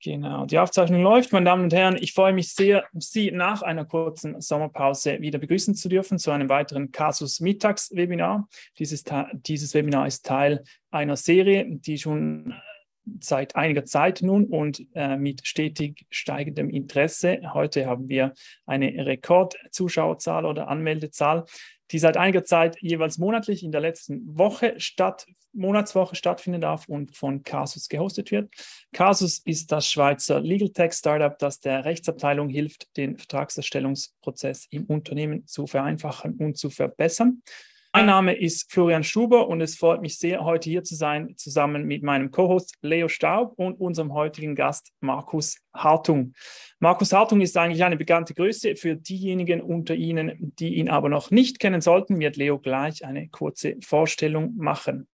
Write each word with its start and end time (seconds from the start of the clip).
Genau, 0.00 0.46
die 0.46 0.60
Aufzeichnung 0.60 1.02
läuft. 1.02 1.32
Meine 1.32 1.46
Damen 1.46 1.64
und 1.64 1.72
Herren, 1.72 1.96
ich 2.00 2.12
freue 2.12 2.32
mich 2.32 2.54
sehr, 2.54 2.84
Sie 2.92 3.32
nach 3.32 3.62
einer 3.62 3.84
kurzen 3.84 4.40
Sommerpause 4.40 5.20
wieder 5.20 5.40
begrüßen 5.40 5.74
zu 5.74 5.88
dürfen 5.88 6.18
zu 6.18 6.30
einem 6.30 6.48
weiteren 6.48 6.92
Casus 6.92 7.40
Mittags-Webinar. 7.40 8.48
Dieses, 8.78 9.02
dieses 9.32 9.74
Webinar 9.74 10.06
ist 10.06 10.24
Teil 10.24 10.62
einer 10.92 11.16
Serie, 11.16 11.66
die 11.68 11.98
schon 11.98 12.54
seit 13.20 13.56
einiger 13.56 13.84
Zeit 13.84 14.22
nun 14.22 14.44
und 14.44 14.86
äh, 14.94 15.16
mit 15.16 15.46
stetig 15.46 16.06
steigendem 16.10 16.70
Interesse. 16.70 17.40
Heute 17.52 17.86
haben 17.86 18.08
wir 18.08 18.34
eine 18.66 19.04
Rekordzuschauerzahl 19.04 20.44
oder 20.44 20.68
Anmeldezahl 20.68 21.44
die 21.90 21.98
seit 21.98 22.16
einiger 22.16 22.44
Zeit 22.44 22.76
jeweils 22.80 23.18
monatlich 23.18 23.62
in 23.62 23.72
der 23.72 23.80
letzten 23.80 24.38
Woche 24.38 24.74
statt, 24.78 25.26
Monatswoche 25.52 26.14
stattfinden 26.14 26.60
darf 26.60 26.88
und 26.88 27.16
von 27.16 27.42
Casus 27.42 27.88
gehostet 27.88 28.30
wird. 28.30 28.52
Casus 28.92 29.40
ist 29.44 29.72
das 29.72 29.90
Schweizer 29.90 30.40
Legal 30.40 30.70
Tech 30.70 30.92
Startup, 30.92 31.36
das 31.38 31.60
der 31.60 31.84
Rechtsabteilung 31.84 32.48
hilft, 32.48 32.96
den 32.96 33.16
Vertragserstellungsprozess 33.16 34.66
im 34.70 34.84
Unternehmen 34.84 35.46
zu 35.46 35.66
vereinfachen 35.66 36.34
und 36.36 36.58
zu 36.58 36.70
verbessern. 36.70 37.42
Mein 37.98 38.06
Name 38.06 38.32
ist 38.32 38.70
Florian 38.70 39.02
Stuber 39.02 39.48
und 39.48 39.60
es 39.60 39.74
freut 39.74 40.02
mich 40.02 40.18
sehr, 40.18 40.44
heute 40.44 40.70
hier 40.70 40.84
zu 40.84 40.94
sein, 40.94 41.34
zusammen 41.36 41.82
mit 41.82 42.04
meinem 42.04 42.30
Co-Host 42.30 42.76
Leo 42.80 43.08
Staub 43.08 43.54
und 43.56 43.80
unserem 43.80 44.14
heutigen 44.14 44.54
Gast 44.54 44.92
Markus 45.00 45.56
Hartung. 45.74 46.32
Markus 46.78 47.12
Hartung 47.12 47.40
ist 47.40 47.56
eigentlich 47.56 47.82
eine 47.82 47.96
bekannte 47.96 48.34
Größe. 48.34 48.76
Für 48.76 48.94
diejenigen 48.94 49.60
unter 49.60 49.96
Ihnen, 49.96 50.52
die 50.60 50.76
ihn 50.76 50.88
aber 50.88 51.08
noch 51.08 51.32
nicht 51.32 51.58
kennen 51.58 51.80
sollten, 51.80 52.20
wird 52.20 52.36
Leo 52.36 52.60
gleich 52.60 53.04
eine 53.04 53.28
kurze 53.30 53.74
Vorstellung 53.84 54.54
machen. 54.54 55.08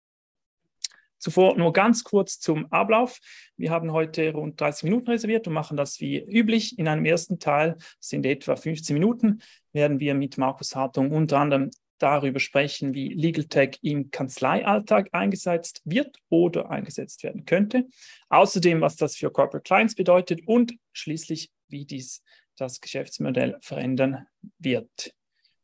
Zuvor 1.20 1.56
nur 1.56 1.72
ganz 1.72 2.04
kurz 2.04 2.38
zum 2.42 2.70
Ablauf. 2.70 3.20
Wir 3.56 3.72
haben 3.72 3.94
heute 3.94 4.34
rund 4.34 4.60
30 4.60 4.84
Minuten 4.84 5.10
reserviert 5.10 5.48
und 5.48 5.54
machen 5.54 5.78
das 5.78 6.02
wie 6.02 6.20
üblich. 6.20 6.78
In 6.78 6.90
einem 6.90 7.06
ersten 7.06 7.40
Teil 7.40 7.78
sind 8.02 8.26
etwa 8.26 8.58
15 8.58 8.94
Minuten, 8.94 9.40
werden 9.72 10.02
wir 10.02 10.16
mit 10.16 10.38
Markus 10.38 10.76
Hartung 10.76 11.12
unter 11.12 11.40
anderem 11.40 11.72
darüber 11.98 12.40
sprechen, 12.40 12.94
wie 12.94 13.10
Legal 13.10 13.46
Tech 13.46 13.80
im 13.82 14.12
Kanzleialltag 14.12 15.10
eingesetzt 15.12 15.82
wird 15.86 16.18
oder 16.30 16.70
eingesetzt 16.70 17.24
werden 17.24 17.46
könnte. 17.46 17.88
Außerdem, 18.30 18.82
was 18.82 18.96
das 18.96 19.16
für 19.16 19.32
Corporate 19.32 19.64
Clients 19.64 19.96
bedeutet 19.96 20.48
und 20.48 20.76
schließlich, 20.92 21.52
wie 21.68 21.86
dies 21.86 22.24
das 22.58 22.82
Geschäftsmodell 22.82 23.58
verändern 23.62 24.28
wird. 24.60 25.14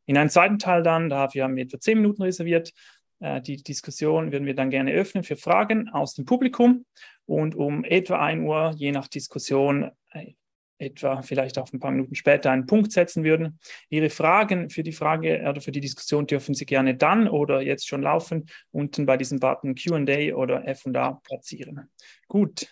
In 0.06 0.16
einem 0.16 0.30
zweiten 0.30 0.58
Teil 0.58 0.82
dann, 0.82 1.08
dafür 1.08 1.44
haben 1.44 1.56
wir 1.56 1.64
etwa 1.64 1.78
zehn 1.78 1.98
Minuten 1.98 2.22
reserviert, 2.22 2.72
äh, 3.20 3.40
die 3.40 3.62
Diskussion 3.62 4.32
würden 4.32 4.46
wir 4.46 4.54
dann 4.54 4.70
gerne 4.70 4.92
öffnen 4.92 5.22
für 5.22 5.36
Fragen 5.36 5.88
aus 5.90 6.14
dem 6.14 6.24
Publikum. 6.24 6.84
Und 7.26 7.54
um 7.54 7.84
etwa 7.84 8.18
1 8.18 8.42
Uhr, 8.44 8.72
je 8.76 8.90
nach 8.92 9.06
Diskussion, 9.06 9.90
äh, 10.10 10.32
etwa 10.80 11.22
vielleicht 11.22 11.58
auch 11.58 11.72
ein 11.72 11.80
paar 11.80 11.90
Minuten 11.90 12.14
später 12.14 12.50
einen 12.50 12.66
Punkt 12.66 12.92
setzen 12.92 13.24
würden. 13.24 13.58
Ihre 13.88 14.10
Fragen 14.10 14.70
für 14.70 14.82
die 14.82 14.92
Frage 14.92 15.44
oder 15.48 15.60
für 15.60 15.72
die 15.72 15.80
Diskussion 15.80 16.26
dürfen 16.26 16.54
Sie 16.54 16.66
gerne 16.66 16.96
dann 16.96 17.28
oder 17.28 17.60
jetzt 17.60 17.86
schon 17.86 18.02
laufen, 18.02 18.46
unten 18.70 19.06
bei 19.06 19.16
diesem 19.16 19.38
Button 19.40 19.74
QA 19.74 20.34
oder 20.34 20.62
FA 20.74 21.20
platzieren. 21.22 21.90
Gut, 22.28 22.68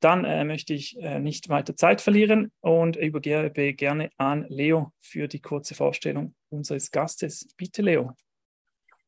dann 0.00 0.24
äh, 0.24 0.44
möchte 0.44 0.72
ich 0.72 0.98
äh, 1.00 1.20
nicht 1.20 1.48
weiter 1.48 1.76
Zeit 1.76 2.00
verlieren 2.00 2.50
und 2.60 2.96
übergebe 2.96 3.74
gerne 3.74 4.10
an 4.16 4.46
Leo 4.48 4.92
für 5.00 5.28
die 5.28 5.40
kurze 5.40 5.74
Vorstellung 5.74 6.34
unseres 6.48 6.90
Gastes. 6.90 7.46
Bitte, 7.56 7.82
Leo. 7.82 8.14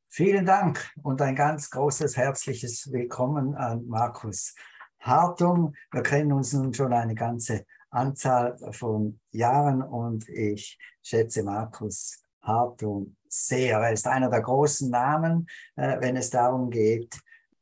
Vielen 0.08 0.44
Dank 0.44 0.92
und 1.02 1.22
ein 1.22 1.34
ganz 1.34 1.70
großes 1.70 2.18
herzliches 2.18 2.92
Willkommen 2.92 3.54
an 3.54 3.86
Markus 3.86 4.54
Hartung. 5.00 5.74
Wir 5.90 6.02
kennen 6.02 6.32
uns 6.32 6.52
nun 6.52 6.74
schon 6.74 6.92
eine 6.92 7.14
ganze 7.14 7.64
Anzahl 7.92 8.56
von 8.72 9.20
Jahren 9.30 9.82
und 9.82 10.28
ich 10.28 10.78
schätze 11.02 11.42
Markus 11.42 12.22
Hartung 12.42 13.16
sehr. 13.28 13.78
Er 13.78 13.92
ist 13.92 14.06
einer 14.06 14.30
der 14.30 14.40
großen 14.40 14.90
Namen, 14.90 15.46
äh, 15.76 16.00
wenn 16.00 16.16
es 16.16 16.30
darum 16.30 16.70
geht, 16.70 17.14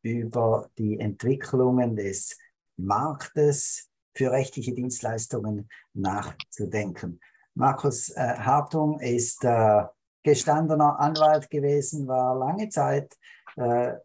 über 0.03 0.71
die 0.79 0.99
Entwicklungen 0.99 1.97
des 1.97 2.39
Marktes 2.77 3.91
für 4.15 4.31
rechtliche 4.31 4.73
Dienstleistungen 4.73 5.69
nachzudenken. 5.93 7.21
Markus 7.55 8.11
äh, 8.11 8.21
Hartung 8.21 8.99
ist 9.01 9.45
äh, 9.45 9.85
gestandener 10.23 10.99
Anwalt 10.99 11.51
gewesen, 11.51 12.07
war 12.07 12.37
lange 12.37 12.69
Zeit 12.69 13.17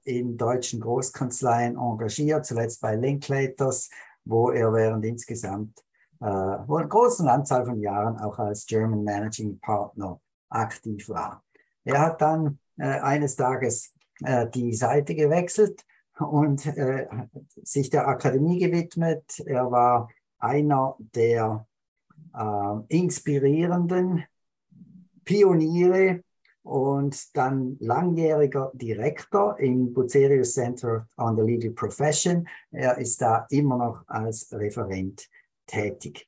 in 0.03 0.37
deutschen 0.37 0.81
Großkanzleien 0.81 1.77
engagiert, 1.77 2.47
zuletzt 2.47 2.81
bei 2.81 2.95
Linklaters, 2.95 3.91
wo 4.25 4.49
er 4.49 4.73
während 4.73 5.05
insgesamt 5.05 5.84
äh, 6.21 6.25
wo 6.25 6.77
eine 6.77 6.87
große 6.87 7.29
Anzahl 7.29 7.65
von 7.65 7.79
Jahren 7.79 8.17
auch 8.17 8.39
als 8.39 8.65
German 8.65 9.03
Managing 9.03 9.59
Partner 9.59 10.19
aktiv 10.49 11.09
war. 11.09 11.43
Er 11.83 11.99
hat 11.99 12.21
dann 12.21 12.59
äh, 12.77 12.99
eines 12.99 13.35
Tages 13.35 13.93
äh, 14.23 14.47
die 14.49 14.73
Seite 14.73 15.15
gewechselt 15.15 15.85
und 16.19 16.65
äh, 16.65 17.07
sich 17.63 17.89
der 17.89 18.07
Akademie 18.07 18.59
gewidmet. 18.59 19.39
Er 19.45 19.69
war 19.71 20.09
einer 20.39 20.95
der 20.99 21.67
äh, 22.33 22.75
inspirierenden 22.87 24.23
Pioniere 25.23 26.21
und 26.63 27.35
dann 27.37 27.77
langjähriger 27.79 28.71
Direktor 28.73 29.59
im 29.59 29.93
Bucerius 29.93 30.53
Center 30.53 31.07
on 31.17 31.35
the 31.35 31.43
Legal 31.43 31.71
Profession. 31.71 32.47
Er 32.71 32.97
ist 32.97 33.21
da 33.21 33.45
immer 33.49 33.77
noch 33.77 34.03
als 34.07 34.51
Referent 34.51 35.27
tätig. 35.65 36.27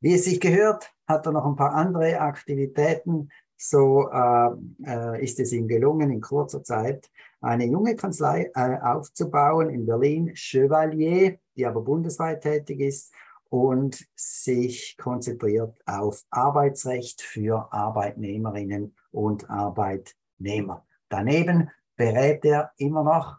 Wie 0.00 0.14
es 0.14 0.24
sich 0.24 0.40
gehört, 0.40 0.92
hat 1.06 1.26
er 1.26 1.32
noch 1.32 1.44
ein 1.44 1.56
paar 1.56 1.74
andere 1.74 2.20
Aktivitäten. 2.20 3.30
So 3.56 4.08
äh, 4.10 4.50
äh, 4.86 5.22
ist 5.22 5.38
es 5.38 5.52
ihm 5.52 5.68
gelungen, 5.68 6.10
in 6.10 6.22
kurzer 6.22 6.62
Zeit 6.62 7.10
eine 7.42 7.66
junge 7.66 7.94
Kanzlei 7.96 8.50
äh, 8.54 8.78
aufzubauen 8.80 9.68
in 9.68 9.86
Berlin, 9.86 10.32
Chevalier, 10.34 11.38
die 11.56 11.66
aber 11.66 11.82
bundesweit 11.82 12.42
tätig 12.42 12.80
ist 12.80 13.12
und 13.50 14.06
sich 14.14 14.96
konzentriert 14.96 15.76
auf 15.84 16.22
Arbeitsrecht 16.30 17.20
für 17.20 17.70
Arbeitnehmerinnen 17.72 18.94
und 19.10 19.50
Arbeitnehmer. 19.50 20.86
Daneben 21.08 21.70
berät 21.96 22.44
er 22.44 22.72
immer 22.76 23.02
noch 23.02 23.38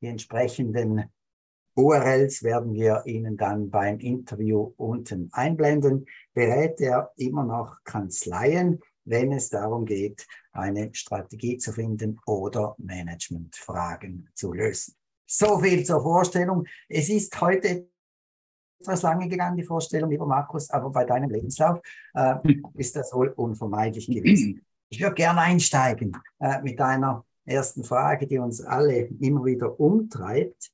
die 0.00 0.06
entsprechenden 0.06 1.12
URLs 1.74 2.42
werden 2.42 2.74
wir 2.74 3.02
Ihnen 3.06 3.36
dann 3.36 3.70
beim 3.70 3.98
Interview 3.98 4.72
unten 4.76 5.30
einblenden. 5.32 6.06
Berät 6.34 6.80
er 6.80 7.12
immer 7.16 7.44
noch 7.44 7.76
Kanzleien, 7.84 8.80
wenn 9.04 9.32
es 9.32 9.48
darum 9.50 9.84
geht, 9.84 10.26
eine 10.52 10.92
Strategie 10.94 11.58
zu 11.58 11.72
finden 11.72 12.18
oder 12.26 12.74
Managementfragen 12.78 14.28
zu 14.34 14.52
lösen. 14.52 14.94
So 15.26 15.58
viel 15.60 15.84
zur 15.84 16.02
Vorstellung. 16.02 16.66
Es 16.88 17.08
ist 17.08 17.40
heute 17.40 17.88
etwas 18.80 19.02
lange 19.02 19.28
gegangen, 19.28 19.56
die 19.56 19.64
Vorstellung, 19.64 20.10
lieber 20.10 20.26
Markus, 20.26 20.70
aber 20.70 20.90
bei 20.90 21.04
deinem 21.04 21.30
Lebenslauf 21.30 21.80
äh, 22.14 22.34
ist 22.74 22.96
das 22.96 23.12
wohl 23.12 23.28
unvermeidlich 23.28 24.06
gewesen. 24.06 24.64
Ich 24.88 25.00
würde 25.00 25.14
gerne 25.14 25.40
einsteigen 25.42 26.16
äh, 26.40 26.60
mit 26.62 26.80
einer 26.80 27.24
ersten 27.44 27.84
Frage, 27.84 28.26
die 28.26 28.38
uns 28.38 28.60
alle 28.60 29.04
immer 29.20 29.44
wieder 29.44 29.78
umtreibt. 29.78 30.72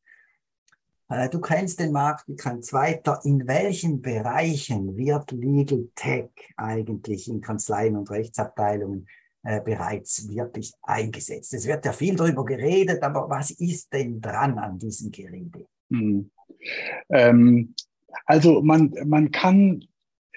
Äh, 1.09 1.29
du 1.29 1.41
kennst 1.41 1.81
den 1.81 1.93
Markt 1.93 2.29
wie 2.29 2.37
kein 2.37 2.63
zweiter. 2.63 3.21
In 3.25 3.47
welchen 3.47 4.03
Bereichen 4.03 4.97
wird 4.97 5.31
Legal 5.33 5.89
Tech 5.95 6.31
eigentlich 6.57 7.29
in 7.29 7.41
Kanzleien 7.41 7.97
und 7.97 8.11
Rechtsabteilungen 8.11 9.07
äh, 9.43 9.61
bereits 9.61 10.29
wirklich 10.29 10.73
eingesetzt? 10.83 11.55
Es 11.55 11.67
wird 11.67 11.85
ja 11.85 11.93
viel 11.93 12.17
darüber 12.17 12.45
geredet, 12.45 13.03
aber 13.03 13.29
was 13.29 13.51
ist 13.53 13.93
denn 13.93 14.21
dran 14.21 14.59
an 14.59 14.79
diesem 14.79 15.11
Gerede? 15.11 15.67
Hm. 15.91 16.31
Ähm, 17.11 17.75
also 18.25 18.63
man, 18.63 18.95
man 19.05 19.31
kann 19.31 19.85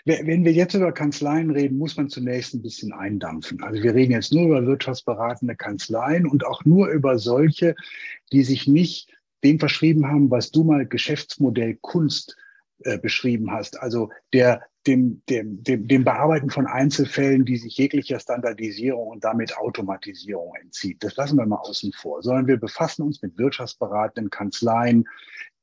wenn 0.05 0.45
wir 0.45 0.53
jetzt 0.53 0.73
über 0.73 0.91
Kanzleien 0.91 1.51
reden, 1.51 1.77
muss 1.77 1.97
man 1.97 2.09
zunächst 2.09 2.53
ein 2.53 2.61
bisschen 2.63 2.94
eindampfen. 2.94 3.61
Also 3.61 3.83
wir 3.83 3.94
reden 3.94 4.13
jetzt 4.13 4.33
nur 4.33 4.45
über 4.47 4.65
wirtschaftsberatende 4.65 5.55
Kanzleien 5.55 6.25
und 6.25 6.45
auch 6.45 6.65
nur 6.65 6.88
über 6.88 7.19
solche, 7.19 7.75
die 8.31 8.44
sich 8.44 8.67
nicht 8.67 9.11
dem 9.44 9.59
verschrieben 9.59 10.07
haben, 10.07 10.31
was 10.31 10.51
du 10.51 10.63
mal 10.63 10.86
Geschäftsmodell 10.86 11.77
Kunst 11.81 12.36
äh, 12.83 12.97
beschrieben 12.97 13.51
hast. 13.51 13.80
Also 13.81 14.09
der, 14.33 14.62
dem, 14.88 15.21
dem, 15.30 15.63
dem, 15.63 15.88
dem 15.88 16.03
Bearbeiten 16.03 16.50
von 16.50 16.65
Einzelfällen, 16.65 17.45
die 17.45 17.57
sich 17.57 17.77
jeglicher 17.77 18.19
Standardisierung 18.19 19.07
und 19.07 19.24
damit 19.24 19.57
Automatisierung 19.57 20.53
entzieht. 20.62 21.03
Das 21.03 21.15
lassen 21.18 21.38
wir 21.38 21.45
mal 21.45 21.57
außen 21.57 21.91
vor, 21.94 22.21
sondern 22.21 22.47
wir 22.47 22.57
befassen 22.57 23.03
uns 23.03 23.21
mit 23.21 23.38
wirtschaftsberatenden 23.38 24.30
Kanzleien, 24.30 25.06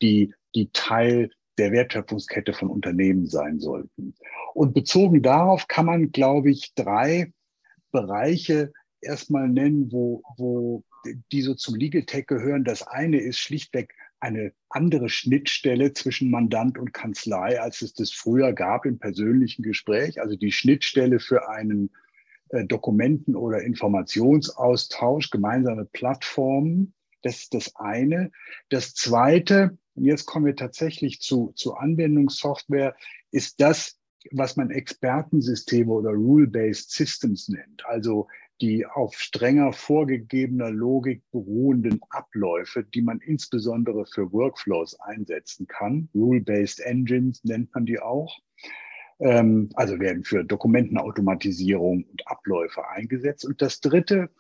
die, 0.02 0.34
die 0.54 0.70
Teil 0.72 1.30
der 1.58 1.72
Wertschöpfungskette 1.72 2.52
von 2.52 2.68
Unternehmen 2.68 3.26
sein 3.26 3.60
sollten. 3.60 4.14
Und 4.52 4.74
bezogen 4.74 5.22
darauf 5.22 5.68
kann 5.68 5.86
man, 5.86 6.12
glaube 6.12 6.50
ich, 6.50 6.74
drei 6.74 7.32
Bereiche 7.92 8.72
erstmal 9.00 9.48
nennen, 9.48 9.90
wo, 9.90 10.22
wo 10.36 10.84
die 11.32 11.42
so 11.42 11.54
zum 11.54 11.74
Legal 11.74 12.04
Tech 12.04 12.26
gehören. 12.26 12.64
Das 12.64 12.86
eine 12.86 13.18
ist 13.18 13.38
schlichtweg 13.38 13.94
eine 14.20 14.52
andere 14.68 15.08
Schnittstelle 15.08 15.92
zwischen 15.92 16.30
Mandant 16.30 16.78
und 16.78 16.92
Kanzlei, 16.92 17.60
als 17.60 17.82
es 17.82 17.92
das 17.92 18.10
früher 18.10 18.52
gab 18.52 18.86
im 18.86 18.98
persönlichen 18.98 19.62
Gespräch. 19.62 20.20
Also 20.20 20.36
die 20.36 20.52
Schnittstelle 20.52 21.20
für 21.20 21.48
einen 21.48 21.90
äh, 22.48 22.64
Dokumenten- 22.64 23.36
oder 23.36 23.62
Informationsaustausch, 23.62 25.30
gemeinsame 25.30 25.84
Plattformen. 25.84 26.94
Das 27.22 27.38
ist 27.38 27.54
das 27.54 27.76
eine. 27.76 28.30
Das 28.68 28.94
zweite, 28.94 29.76
und 29.94 30.04
jetzt 30.04 30.26
kommen 30.26 30.46
wir 30.46 30.56
tatsächlich 30.56 31.20
zu, 31.20 31.52
zu 31.54 31.74
Anwendungssoftware, 31.74 32.96
ist 33.30 33.60
das, 33.60 33.98
was 34.32 34.56
man 34.56 34.70
Expertensysteme 34.70 35.92
oder 35.92 36.10
Rule-Based 36.10 36.90
Systems 36.90 37.48
nennt. 37.48 37.84
Also 37.86 38.28
die 38.60 38.86
auf 38.86 39.14
strenger 39.14 39.72
vorgegebener 39.72 40.70
Logik 40.70 41.22
beruhenden 41.30 42.00
Abläufe, 42.10 42.84
die 42.84 43.02
man 43.02 43.20
insbesondere 43.20 44.06
für 44.06 44.32
Workflows 44.32 44.98
einsetzen 45.00 45.66
kann. 45.66 46.08
Rule-Based 46.14 46.80
Engines 46.80 47.44
nennt 47.44 47.74
man 47.74 47.86
die 47.86 48.00
auch. 48.00 48.38
Ähm, 49.18 49.70
also 49.74 49.98
werden 49.98 50.24
für 50.24 50.44
Dokumentenautomatisierung 50.44 52.04
und 52.04 52.26
Abläufe 52.26 52.88
eingesetzt. 52.88 53.44
Und 53.44 53.60
das 53.62 53.80
Dritte 53.80 54.30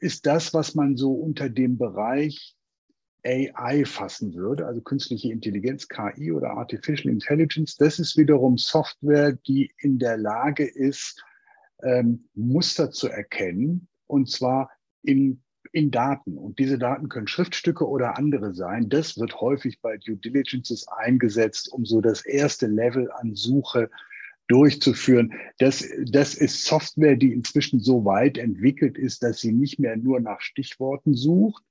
ist 0.00 0.26
das, 0.26 0.54
was 0.54 0.74
man 0.74 0.96
so 0.96 1.12
unter 1.12 1.48
dem 1.48 1.78
Bereich 1.78 2.56
AI 3.24 3.84
fassen 3.84 4.34
würde, 4.34 4.66
also 4.66 4.80
künstliche 4.80 5.30
Intelligenz, 5.30 5.88
KI 5.88 6.32
oder 6.32 6.52
Artificial 6.52 7.12
Intelligence. 7.12 7.76
Das 7.76 7.98
ist 7.98 8.16
wiederum 8.16 8.56
Software, 8.56 9.32
die 9.32 9.72
in 9.78 9.98
der 9.98 10.16
Lage 10.16 10.64
ist, 10.64 11.22
ähm, 11.82 12.28
Muster 12.34 12.90
zu 12.90 13.08
erkennen, 13.08 13.88
und 14.06 14.30
zwar 14.30 14.70
in, 15.02 15.42
in 15.72 15.90
Daten. 15.90 16.36
Und 16.36 16.58
diese 16.58 16.78
Daten 16.78 17.08
können 17.08 17.28
Schriftstücke 17.28 17.86
oder 17.86 18.18
andere 18.18 18.54
sein. 18.54 18.88
Das 18.88 19.18
wird 19.18 19.40
häufig 19.40 19.80
bei 19.80 19.96
Due 19.98 20.16
Diligences 20.16 20.86
eingesetzt, 20.88 21.72
um 21.72 21.84
so 21.84 22.00
das 22.00 22.24
erste 22.24 22.66
Level 22.66 23.10
an 23.12 23.34
Suche 23.34 23.90
durchzuführen. 24.48 25.32
Das, 25.58 25.84
das 26.06 26.34
ist 26.34 26.64
Software, 26.64 27.16
die 27.16 27.32
inzwischen 27.32 27.80
so 27.80 28.04
weit 28.04 28.36
entwickelt 28.36 28.98
ist, 28.98 29.22
dass 29.22 29.40
sie 29.40 29.52
nicht 29.52 29.78
mehr 29.78 29.96
nur 29.96 30.20
nach 30.20 30.40
Stichworten 30.40 31.14
sucht, 31.14 31.62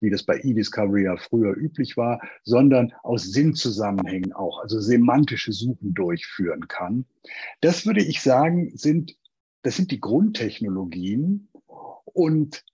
wie 0.00 0.10
das 0.10 0.22
bei 0.22 0.38
eDiscovery 0.40 1.04
ja 1.04 1.16
früher 1.16 1.56
üblich 1.56 1.96
war, 1.96 2.20
sondern 2.44 2.92
aus 3.02 3.24
Sinnzusammenhängen 3.24 4.34
auch, 4.34 4.60
also 4.60 4.80
semantische 4.80 5.52
Suchen 5.52 5.94
durchführen 5.94 6.68
kann. 6.68 7.06
Das 7.62 7.86
würde 7.86 8.02
ich 8.02 8.20
sagen, 8.20 8.76
sind 8.76 9.16
das 9.66 9.74
sind 9.74 9.90
die 9.90 10.00
Grundtechnologien. 10.00 11.48
Und 12.04 12.64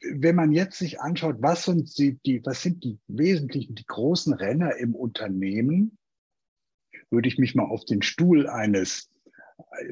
wenn 0.00 0.34
man 0.34 0.50
jetzt 0.50 0.76
sich 0.78 1.00
anschaut, 1.00 1.36
was 1.38 1.64
sind 1.64 1.96
die, 1.96 2.44
was 2.44 2.60
sind 2.60 2.82
die 2.82 2.98
wesentlichen, 3.06 3.76
die 3.76 3.86
großen 3.86 4.34
Renner 4.34 4.76
im 4.76 4.96
Unternehmen, 4.96 5.96
würde 7.10 7.28
ich 7.28 7.38
mich 7.38 7.54
mal 7.54 7.66
auf 7.66 7.84
den 7.84 8.02
Stuhl 8.02 8.48
eines 8.48 9.10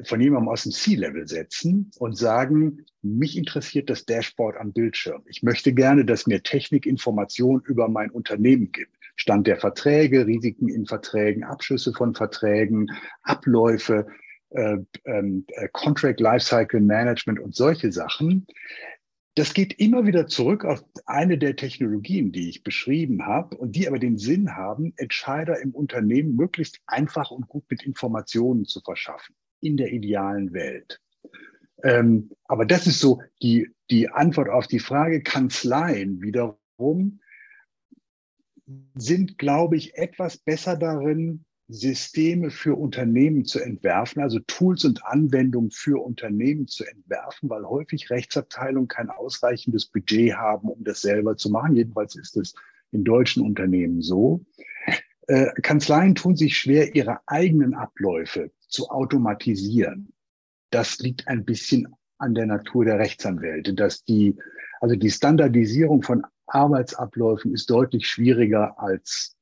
von 0.03 0.19
jemandem 0.19 0.49
aus 0.49 0.63
dem 0.63 0.73
C-Level 0.73 1.27
setzen 1.27 1.91
und 1.97 2.17
sagen, 2.17 2.85
mich 3.01 3.37
interessiert 3.37 3.89
das 3.89 4.05
Dashboard 4.05 4.57
am 4.57 4.73
Bildschirm. 4.73 5.23
Ich 5.27 5.43
möchte 5.43 5.73
gerne, 5.73 6.03
dass 6.03 6.27
mir 6.27 6.43
Technik 6.43 6.85
Informationen 6.85 7.61
über 7.65 7.87
mein 7.87 8.11
Unternehmen 8.11 8.71
gibt. 8.73 8.93
Stand 9.15 9.47
der 9.47 9.57
Verträge, 9.57 10.27
Risiken 10.27 10.67
in 10.67 10.85
Verträgen, 10.85 11.43
Abschlüsse 11.43 11.93
von 11.93 12.15
Verträgen, 12.15 12.87
Abläufe, 13.23 14.07
äh, 14.49 14.77
ähm, 15.05 15.45
äh, 15.49 15.67
Contract 15.71 16.19
Lifecycle 16.19 16.79
Management 16.79 17.39
und 17.39 17.55
solche 17.55 17.91
Sachen. 17.91 18.47
Das 19.35 19.53
geht 19.53 19.79
immer 19.79 20.07
wieder 20.07 20.27
zurück 20.27 20.65
auf 20.65 20.83
eine 21.05 21.37
der 21.37 21.55
Technologien, 21.55 22.31
die 22.31 22.49
ich 22.49 22.63
beschrieben 22.63 23.25
habe 23.25 23.55
und 23.57 23.75
die 23.75 23.87
aber 23.87 23.99
den 23.99 24.17
Sinn 24.17 24.55
haben, 24.55 24.93
Entscheider 24.97 25.61
im 25.61 25.75
Unternehmen 25.75 26.35
möglichst 26.35 26.79
einfach 26.87 27.29
und 27.29 27.47
gut 27.47 27.65
mit 27.69 27.83
Informationen 27.83 28.65
zu 28.65 28.81
verschaffen 28.81 29.35
in 29.61 29.77
der 29.77 29.91
idealen 29.91 30.53
Welt. 30.53 30.99
Ähm, 31.83 32.31
aber 32.45 32.65
das 32.65 32.87
ist 32.87 32.99
so 32.99 33.21
die, 33.41 33.69
die 33.91 34.09
Antwort 34.09 34.49
auf 34.49 34.65
die 34.65 34.79
Frage. 34.79 35.21
Kanzleien 35.21 36.21
wiederum 36.21 37.19
sind, 38.95 39.37
glaube 39.37 39.77
ich, 39.77 39.95
etwas 39.95 40.37
besser 40.37 40.75
darin, 40.75 41.45
Systeme 41.69 42.49
für 42.49 42.75
Unternehmen 42.75 43.43
zu 43.43 43.59
entwerfen, 43.59 44.21
also 44.21 44.39
Tools 44.47 44.85
und 44.85 45.05
Anwendungen 45.05 45.71
für 45.71 46.01
Unternehmen 46.01 46.67
zu 46.67 46.85
entwerfen, 46.85 47.49
weil 47.49 47.65
häufig 47.65 48.09
Rechtsabteilungen 48.09 48.87
kein 48.87 49.09
ausreichendes 49.09 49.87
Budget 49.87 50.35
haben, 50.35 50.69
um 50.69 50.83
das 50.83 51.01
selber 51.01 51.35
zu 51.35 51.49
machen. 51.49 51.75
Jedenfalls 51.75 52.15
ist 52.15 52.37
es 52.37 52.53
in 52.91 53.03
deutschen 53.03 53.43
Unternehmen 53.43 54.01
so. 54.01 54.45
Äh, 55.27 55.47
Kanzleien 55.61 56.15
tun 56.15 56.37
sich 56.37 56.57
schwer, 56.57 56.95
ihre 56.95 57.19
eigenen 57.27 57.73
Abläufe 57.73 58.51
zu 58.69 58.89
automatisieren. 58.89 60.13
Das 60.69 60.99
liegt 60.99 61.27
ein 61.27 61.43
bisschen 61.43 61.93
an 62.17 62.33
der 62.33 62.45
Natur 62.45 62.85
der 62.85 62.99
Rechtsanwälte, 62.99 63.73
dass 63.73 64.05
die, 64.05 64.35
also 64.79 64.95
die 64.95 65.11
Standardisierung 65.11 66.01
von 66.01 66.23
Arbeitsabläufen 66.47 67.53
ist 67.53 67.69
deutlich 67.69 68.07
schwieriger 68.07 68.79
als 68.79 69.35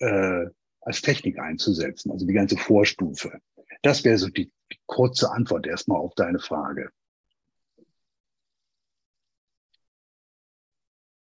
äh, 0.00 0.46
als 0.80 1.02
Technik 1.02 1.38
einzusetzen, 1.38 2.10
also 2.10 2.26
die 2.26 2.32
ganze 2.34 2.56
Vorstufe. 2.56 3.40
Das 3.82 4.04
wäre 4.04 4.18
so 4.18 4.28
die, 4.28 4.52
die 4.72 4.80
kurze 4.86 5.30
Antwort 5.30 5.66
erstmal 5.66 5.98
auf 5.98 6.14
deine 6.14 6.38
Frage. 6.38 6.90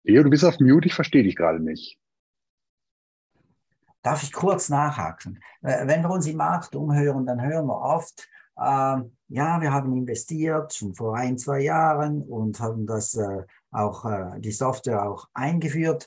Leo, 0.04 0.22
du 0.22 0.30
bist 0.30 0.44
auf 0.44 0.60
Mute, 0.60 0.86
ich 0.86 0.94
verstehe 0.94 1.22
dich 1.22 1.36
gerade 1.36 1.60
nicht. 1.60 1.98
Darf 4.02 4.22
ich 4.22 4.32
kurz 4.32 4.68
nachhaken? 4.68 5.40
Äh, 5.62 5.86
wenn 5.86 6.02
wir 6.02 6.10
uns 6.10 6.26
im 6.26 6.36
Markt 6.36 6.76
umhören, 6.76 7.24
dann 7.24 7.40
hören 7.40 7.66
wir 7.66 7.80
oft, 7.80 8.28
äh, 8.56 9.00
ja, 9.28 9.60
wir 9.60 9.72
haben 9.72 9.96
investiert 9.96 10.74
schon 10.74 10.94
vor 10.94 11.16
ein, 11.16 11.38
zwei 11.38 11.60
Jahren 11.60 12.20
und 12.20 12.60
haben 12.60 12.86
das 12.86 13.14
äh, 13.14 13.44
auch, 13.70 14.04
äh, 14.04 14.40
die 14.40 14.52
Software 14.52 15.08
auch 15.08 15.28
eingeführt 15.32 16.06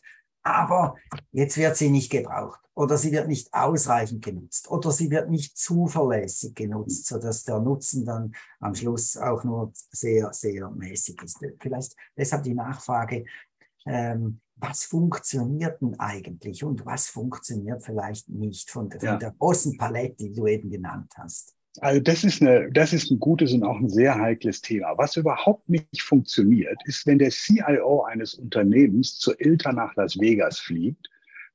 aber 0.56 0.96
jetzt 1.32 1.58
wird 1.58 1.76
sie 1.78 1.90
nicht 1.90 2.12
gebraucht 2.12 2.60
oder 2.74 2.98
sie 2.98 3.12
wird 3.12 3.28
nicht 3.28 3.54
ausreichend 3.54 4.24
genutzt 4.24 4.70
oder 4.70 4.92
sie 4.92 5.10
wird 5.10 5.30
nicht 5.30 5.58
zuverlässig 5.58 6.56
genutzt, 6.56 7.08
sodass 7.08 7.44
der 7.44 7.60
Nutzen 7.60 8.06
dann 8.06 8.34
am 8.60 8.76
Schluss 8.76 9.18
auch 9.18 9.44
nur 9.44 9.72
sehr, 9.74 10.32
sehr 10.34 10.70
mäßig 10.70 11.22
ist. 11.24 11.40
Vielleicht 11.60 11.96
deshalb 12.16 12.44
die 12.44 12.54
Nachfrage, 12.54 13.26
ähm, 13.86 14.42
was 14.58 14.84
funktioniert 14.84 15.82
denn 15.82 16.00
eigentlich 16.00 16.64
und 16.64 16.86
was 16.86 17.08
funktioniert 17.08 17.84
vielleicht 17.84 18.30
nicht 18.30 18.70
von, 18.70 18.92
von 18.92 19.02
ja. 19.02 19.18
der 19.18 19.32
großen 19.32 19.78
Palette, 19.78 20.16
die 20.16 20.34
du 20.34 20.48
eben 20.48 20.70
genannt 20.70 21.14
hast? 21.18 21.57
Also 21.80 22.00
das 22.00 22.24
ist, 22.24 22.42
eine, 22.42 22.72
das 22.72 22.94
ist 22.94 23.12
ein 23.12 23.20
gutes 23.20 23.54
und 23.54 23.64
auch 23.64 23.78
ein 23.78 23.90
sehr 23.90 24.16
heikles 24.16 24.62
Thema. 24.62 24.98
Was 24.98 25.16
überhaupt 25.16 25.70
nicht 25.70 26.02
funktioniert, 26.02 26.78
ist, 26.86 27.06
wenn 27.06 27.20
der 27.20 27.30
CIO 27.30 28.04
eines 28.04 28.34
Unternehmens 28.34 29.18
zur 29.18 29.40
Ilta 29.40 29.72
nach 29.72 29.96
Las 29.96 30.20
Vegas 30.20 30.60
fliegt, 30.60 31.10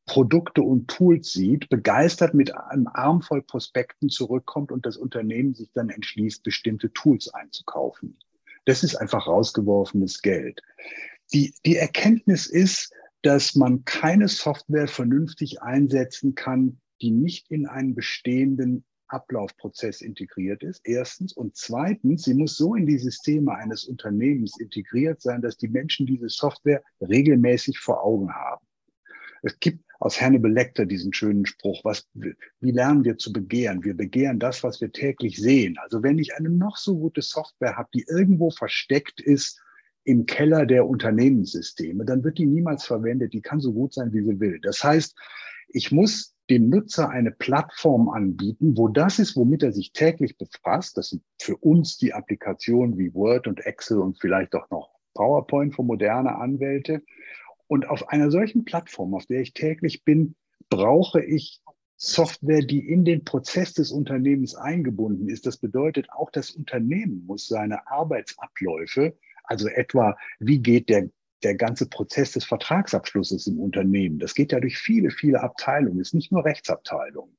Produkte 0.07 0.62
und 0.62 0.88
Tools 0.88 1.33
sieht, 1.33 1.69
begeistert 1.69 2.35
mit 2.35 2.55
einem 2.55 2.88
Arm 2.88 3.23
voll 3.23 3.43
Prospekten 3.43 4.09
zurückkommt 4.09 4.73
und 4.73 4.85
das 4.85 4.97
Unternehmen 4.97 5.55
sich 5.55 5.71
dann 5.73 5.91
entschließt, 5.91 6.43
bestimmte 6.43 6.93
Tools 6.93 7.33
einzukaufen. 7.33 8.19
Das 8.64 8.83
ist 8.83 8.97
einfach 8.97 9.26
rausgeworfenes 9.26 10.23
Geld. 10.23 10.61
Die, 11.33 11.55
die 11.64 11.76
Erkenntnis 11.76 12.47
ist, 12.47 12.93
dass 13.23 13.55
man 13.55 13.85
keine 13.85 14.29
Software 14.29 14.88
vernünftig 14.88 15.62
einsetzen 15.62 16.35
kann, 16.35 16.81
die 17.00 17.11
nicht 17.11 17.50
in 17.50 17.67
einen 17.67 17.95
bestehenden 17.95 18.85
Ablaufprozess 19.12 20.00
integriert 20.00 20.62
ist, 20.62 20.81
erstens. 20.85 21.33
Und 21.33 21.57
zweitens, 21.57 22.23
sie 22.23 22.35
muss 22.35 22.57
so 22.57 22.75
in 22.75 22.87
die 22.87 22.99
Systeme 22.99 23.54
eines 23.54 23.85
Unternehmens 23.85 24.59
integriert 24.59 25.21
sein, 25.21 25.42
dass 25.42 25.57
die 25.57 25.69
Menschen 25.69 26.07
diese 26.07 26.28
Software 26.28 26.83
regelmäßig 27.00 27.78
vor 27.78 28.02
Augen 28.04 28.33
haben. 28.33 28.64
Es 29.42 29.59
gibt 29.59 29.85
aus 29.99 30.21
Hannibal 30.21 30.52
Lecter 30.52 30.87
diesen 30.87 31.12
schönen 31.12 31.47
Spruch, 31.47 31.85
was, 31.85 32.09
wie 32.14 32.71
lernen 32.71 33.04
wir 33.04 33.19
zu 33.19 33.33
begehren? 33.33 33.85
Wir 33.85 33.97
begehren 33.97 34.38
das, 34.38 34.62
was 34.62 34.81
wir 34.81 34.92
täglich 34.92 35.37
sehen. 35.37 35.76
Also 35.78 36.02
wenn 36.02 36.19
ich 36.19 36.35
eine 36.35 36.49
noch 36.49 36.76
so 36.76 36.99
gute 36.99 37.23
Software 37.23 37.76
habe, 37.76 37.88
die 37.95 38.04
irgendwo 38.09 38.50
versteckt 38.50 39.21
ist 39.21 39.61
im 40.04 40.26
Keller 40.26 40.66
der 40.66 40.87
Unternehmenssysteme, 40.87 42.04
dann 42.04 42.25
wird 42.25 42.38
die 42.38 42.47
niemals 42.47 42.85
verwendet. 42.85 43.33
Die 43.33 43.42
kann 43.42 43.61
so 43.61 43.73
gut 43.73 43.95
sein, 43.95 44.12
wie 44.12 44.23
sie 44.23 44.40
will. 44.40 44.59
Das 44.61 44.83
heißt, 44.83 45.16
ich 45.69 45.92
muss 45.92 46.32
dem 46.50 46.68
Nutzer 46.68 47.11
eine 47.11 47.30
Plattform 47.30 48.08
anbieten, 48.08 48.76
wo 48.76 48.88
das 48.88 49.18
ist, 49.18 49.37
womit 49.37 49.62
er 49.62 49.72
sich 49.72 49.92
täglich 49.92 50.37
befasst. 50.37 50.96
Das 50.96 51.11
sind 51.11 51.22
für 51.40 51.56
uns 51.56 51.99
die 51.99 52.12
Applikationen 52.12 52.99
wie 52.99 53.14
Word 53.14 53.46
und 53.46 53.64
Excel 53.64 53.99
und 53.99 54.20
vielleicht 54.20 54.54
auch 54.54 54.68
noch 54.70 54.90
PowerPoint 55.14 55.75
für 55.75 55.82
moderne 55.82 56.37
Anwälte. 56.37 57.02
Und 57.68 57.88
auf 57.88 58.08
einer 58.08 58.30
solchen 58.30 58.64
Plattform, 58.64 59.14
auf 59.14 59.26
der 59.26 59.40
ich 59.40 59.54
täglich 59.54 60.04
bin, 60.04 60.34
brauche 60.68 61.22
ich 61.22 61.62
Software, 61.96 62.62
die 62.62 62.80
in 62.80 63.04
den 63.04 63.25
Prozess 63.25 63.75
des 63.75 63.92
Unternehmens 63.92 64.56
eingebunden 64.56 65.28
ist. 65.28 65.46
Das 65.46 65.56
bedeutet, 65.56 66.11
auch 66.11 66.30
das 66.30 66.50
Unternehmen 66.50 67.25
muss 67.26 67.46
seine 67.46 67.87
Arbeitsabläufe, 67.87 69.16
also 69.44 69.68
etwa, 69.68 70.16
wie 70.40 70.58
geht 70.58 70.88
der 70.88 71.08
der 71.44 71.54
ganze 71.54 71.88
Prozess 71.88 72.32
des 72.32 72.44
Vertragsabschlusses 72.44 73.46
im 73.46 73.58
Unternehmen. 73.58 74.18
Das 74.18 74.34
geht 74.34 74.52
ja 74.52 74.61
durch 74.61 74.78
viele, 74.78 75.11
viele 75.11 75.42
Abteilungen, 75.42 76.00
ist 76.00 76.14
nicht 76.14 76.32
nur 76.32 76.44
Rechtsabteilung. 76.44 77.34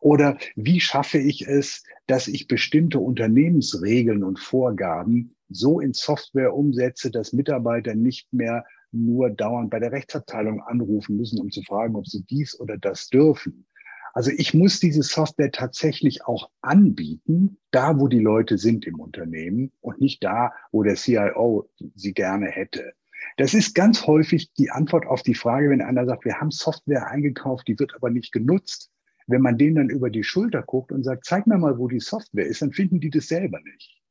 Oder 0.00 0.36
wie 0.54 0.80
schaffe 0.80 1.18
ich 1.18 1.46
es, 1.46 1.82
dass 2.06 2.28
ich 2.28 2.46
bestimmte 2.46 2.98
Unternehmensregeln 2.98 4.22
und 4.22 4.38
Vorgaben 4.38 5.34
so 5.48 5.80
in 5.80 5.94
Software 5.94 6.54
umsetze, 6.54 7.10
dass 7.10 7.32
Mitarbeiter 7.32 7.94
nicht 7.94 8.32
mehr 8.32 8.64
nur 8.92 9.30
dauernd 9.30 9.70
bei 9.70 9.78
der 9.78 9.92
Rechtsabteilung 9.92 10.62
anrufen 10.62 11.16
müssen, 11.16 11.40
um 11.40 11.50
zu 11.50 11.62
fragen, 11.62 11.96
ob 11.96 12.06
sie 12.06 12.22
dies 12.22 12.58
oder 12.58 12.76
das 12.76 13.08
dürfen. 13.08 13.66
Also 14.12 14.30
ich 14.30 14.54
muss 14.54 14.78
diese 14.78 15.02
Software 15.02 15.50
tatsächlich 15.50 16.24
auch 16.24 16.48
anbieten, 16.60 17.58
da 17.72 17.98
wo 17.98 18.06
die 18.06 18.20
Leute 18.20 18.58
sind 18.58 18.86
im 18.86 19.00
Unternehmen 19.00 19.72
und 19.80 20.00
nicht 20.00 20.22
da, 20.22 20.52
wo 20.70 20.84
der 20.84 20.94
CIO 20.94 21.68
sie 21.96 22.12
gerne 22.12 22.46
hätte. 22.46 22.92
Das 23.36 23.54
ist 23.54 23.74
ganz 23.74 24.06
häufig 24.06 24.52
die 24.54 24.70
Antwort 24.70 25.06
auf 25.06 25.22
die 25.22 25.34
Frage, 25.34 25.70
wenn 25.70 25.82
einer 25.82 26.06
sagt, 26.06 26.24
wir 26.24 26.40
haben 26.40 26.50
Software 26.50 27.08
eingekauft, 27.08 27.66
die 27.66 27.78
wird 27.78 27.94
aber 27.94 28.10
nicht 28.10 28.32
genutzt. 28.32 28.90
Wenn 29.26 29.40
man 29.40 29.58
denen 29.58 29.76
dann 29.76 29.88
über 29.88 30.10
die 30.10 30.22
Schulter 30.22 30.62
guckt 30.62 30.92
und 30.92 31.02
sagt, 31.02 31.24
zeig 31.24 31.46
mir 31.46 31.58
mal, 31.58 31.78
wo 31.78 31.88
die 31.88 32.00
Software 32.00 32.46
ist, 32.46 32.62
dann 32.62 32.72
finden 32.72 33.00
die 33.00 33.10
das 33.10 33.26
selber 33.26 33.58
nicht. 33.60 34.02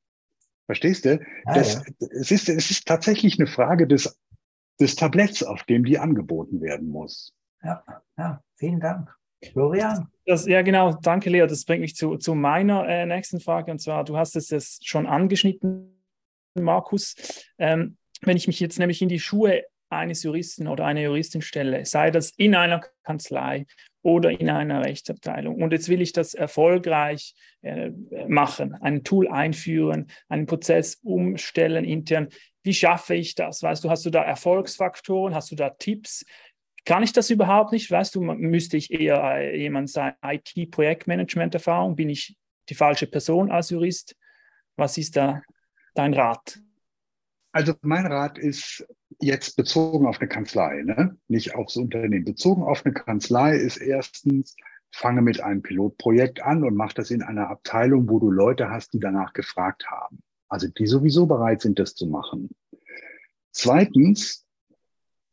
Verstehst 0.65 1.05
du? 1.05 1.19
Ah, 1.45 1.53
das, 1.53 1.75
ja. 1.75 2.07
es, 2.11 2.31
ist, 2.31 2.49
es 2.49 2.71
ist 2.71 2.87
tatsächlich 2.87 3.39
eine 3.39 3.47
Frage 3.47 3.85
des, 3.85 4.19
des 4.79 4.95
Tabletts, 4.95 5.43
auf 5.43 5.63
dem 5.63 5.85
die 5.85 5.99
angeboten 5.99 6.61
werden 6.61 6.87
muss. 6.87 7.33
Ja, 7.61 7.83
ja 8.17 8.43
vielen 8.55 8.79
Dank. 8.79 9.13
Florian? 9.51 10.07
Das, 10.25 10.45
ja, 10.45 10.61
genau. 10.61 10.93
Danke, 10.93 11.29
Lea. 11.29 11.45
Das 11.47 11.65
bringt 11.65 11.81
mich 11.81 11.95
zu, 11.95 12.17
zu 12.17 12.33
meiner 12.33 12.87
äh, 12.87 13.05
nächsten 13.05 13.39
Frage. 13.39 13.71
Und 13.71 13.79
zwar, 13.79 14.03
du 14.03 14.17
hast 14.17 14.35
es 14.35 14.49
jetzt 14.49 14.87
schon 14.87 15.05
angeschnitten, 15.05 16.01
Markus. 16.55 17.15
Ähm, 17.57 17.97
wenn 18.27 18.37
ich 18.37 18.47
mich 18.47 18.59
jetzt 18.59 18.79
nämlich 18.79 19.01
in 19.01 19.09
die 19.09 19.19
Schuhe 19.19 19.63
eines 19.89 20.23
Juristen 20.23 20.67
oder 20.67 20.85
einer 20.85 21.01
Juristin 21.01 21.41
stelle, 21.41 21.85
sei 21.85 22.11
das 22.11 22.31
in 22.31 22.55
einer 22.55 22.81
Kanzlei 23.03 23.65
oder 24.01 24.31
in 24.31 24.49
einer 24.49 24.83
Rechtsabteilung. 24.83 25.61
Und 25.61 25.71
jetzt 25.71 25.87
will 25.87 26.01
ich 26.01 26.11
das 26.11 26.33
erfolgreich 26.33 27.35
äh, 27.61 27.91
machen, 28.27 28.73
ein 28.75 29.03
Tool 29.03 29.27
einführen, 29.27 30.07
einen 30.27 30.45
Prozess 30.45 30.99
umstellen 31.03 31.85
intern. 31.85 32.29
Wie 32.63 32.73
schaffe 32.73 33.15
ich 33.15 33.35
das? 33.35 33.63
Weißt 33.63 33.83
du, 33.83 33.89
hast 33.89 34.05
du 34.05 34.09
da 34.09 34.23
Erfolgsfaktoren? 34.23 35.35
Hast 35.35 35.51
du 35.51 35.55
da 35.55 35.69
Tipps? 35.69 36.25
Kann 36.85 37.03
ich 37.03 37.13
das 37.13 37.29
überhaupt 37.29 37.71
nicht? 37.71 37.89
Weißt 37.89 38.13
du, 38.15 38.21
müsste 38.21 38.75
ich 38.75 38.91
eher 38.91 39.21
äh, 39.23 39.57
jemand 39.57 39.89
sein, 39.89 40.13
IT-Projektmanagement-Erfahrung? 40.21 41.95
Bin 41.95 42.09
ich 42.09 42.35
die 42.69 42.75
falsche 42.75 43.07
Person 43.07 43.51
als 43.51 43.69
Jurist? 43.69 44.17
Was 44.75 44.97
ist 44.97 45.15
da 45.15 45.41
dein 45.93 46.13
Rat? 46.13 46.59
Also 47.53 47.75
mein 47.81 48.07
Rat 48.07 48.39
ist 48.39 48.83
jetzt 49.19 49.55
bezogen 49.55 50.07
auf 50.07 50.19
eine 50.19 50.27
Kanzlei, 50.27 50.81
ne? 50.81 51.15
nicht 51.27 51.53
aufs 51.53 51.77
Unternehmen. 51.77 52.25
Bezogen 52.25 52.63
auf 52.63 52.83
eine 52.83 52.95
Kanzlei 52.95 53.55
ist 53.55 53.77
erstens, 53.77 54.55
fange 54.91 55.21
mit 55.21 55.39
einem 55.39 55.61
Pilotprojekt 55.61 56.41
an 56.41 56.63
und 56.63 56.75
mach 56.75 56.93
das 56.93 57.11
in 57.11 57.21
einer 57.21 57.49
Abteilung, 57.49 58.09
wo 58.09 58.19
du 58.19 58.31
Leute 58.31 58.71
hast, 58.71 58.93
die 58.93 58.99
danach 58.99 59.33
gefragt 59.33 59.85
haben. 59.85 60.23
Also 60.49 60.67
die 60.67 60.87
sowieso 60.87 61.27
bereit 61.27 61.61
sind, 61.61 61.77
das 61.77 61.93
zu 61.93 62.07
machen. 62.07 62.49
Zweitens, 63.51 64.47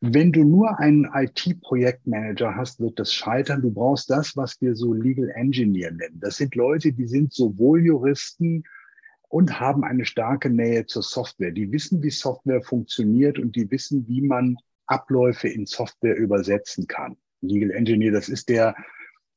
wenn 0.00 0.30
du 0.30 0.44
nur 0.44 0.78
einen 0.78 1.08
IT-Projektmanager 1.14 2.54
hast, 2.54 2.80
wird 2.80 2.98
das 2.98 3.14
scheitern. 3.14 3.62
Du 3.62 3.70
brauchst 3.70 4.10
das, 4.10 4.36
was 4.36 4.60
wir 4.60 4.74
so 4.74 4.92
Legal 4.92 5.30
Engineer 5.30 5.90
nennen. 5.90 6.20
Das 6.20 6.36
sind 6.36 6.54
Leute, 6.54 6.92
die 6.92 7.06
sind 7.06 7.32
sowohl 7.32 7.84
Juristen 7.84 8.64
und 9.30 9.60
haben 9.60 9.84
eine 9.84 10.04
starke 10.04 10.50
Nähe 10.50 10.86
zur 10.86 11.04
Software. 11.04 11.52
Die 11.52 11.70
wissen, 11.70 12.02
wie 12.02 12.10
Software 12.10 12.62
funktioniert 12.62 13.38
und 13.38 13.54
die 13.54 13.70
wissen, 13.70 14.06
wie 14.08 14.22
man 14.22 14.56
Abläufe 14.86 15.48
in 15.48 15.66
Software 15.66 16.16
übersetzen 16.16 16.88
kann. 16.88 17.16
Legal 17.40 17.70
Engineer, 17.70 18.10
das 18.10 18.28
ist 18.28 18.48
der 18.48 18.74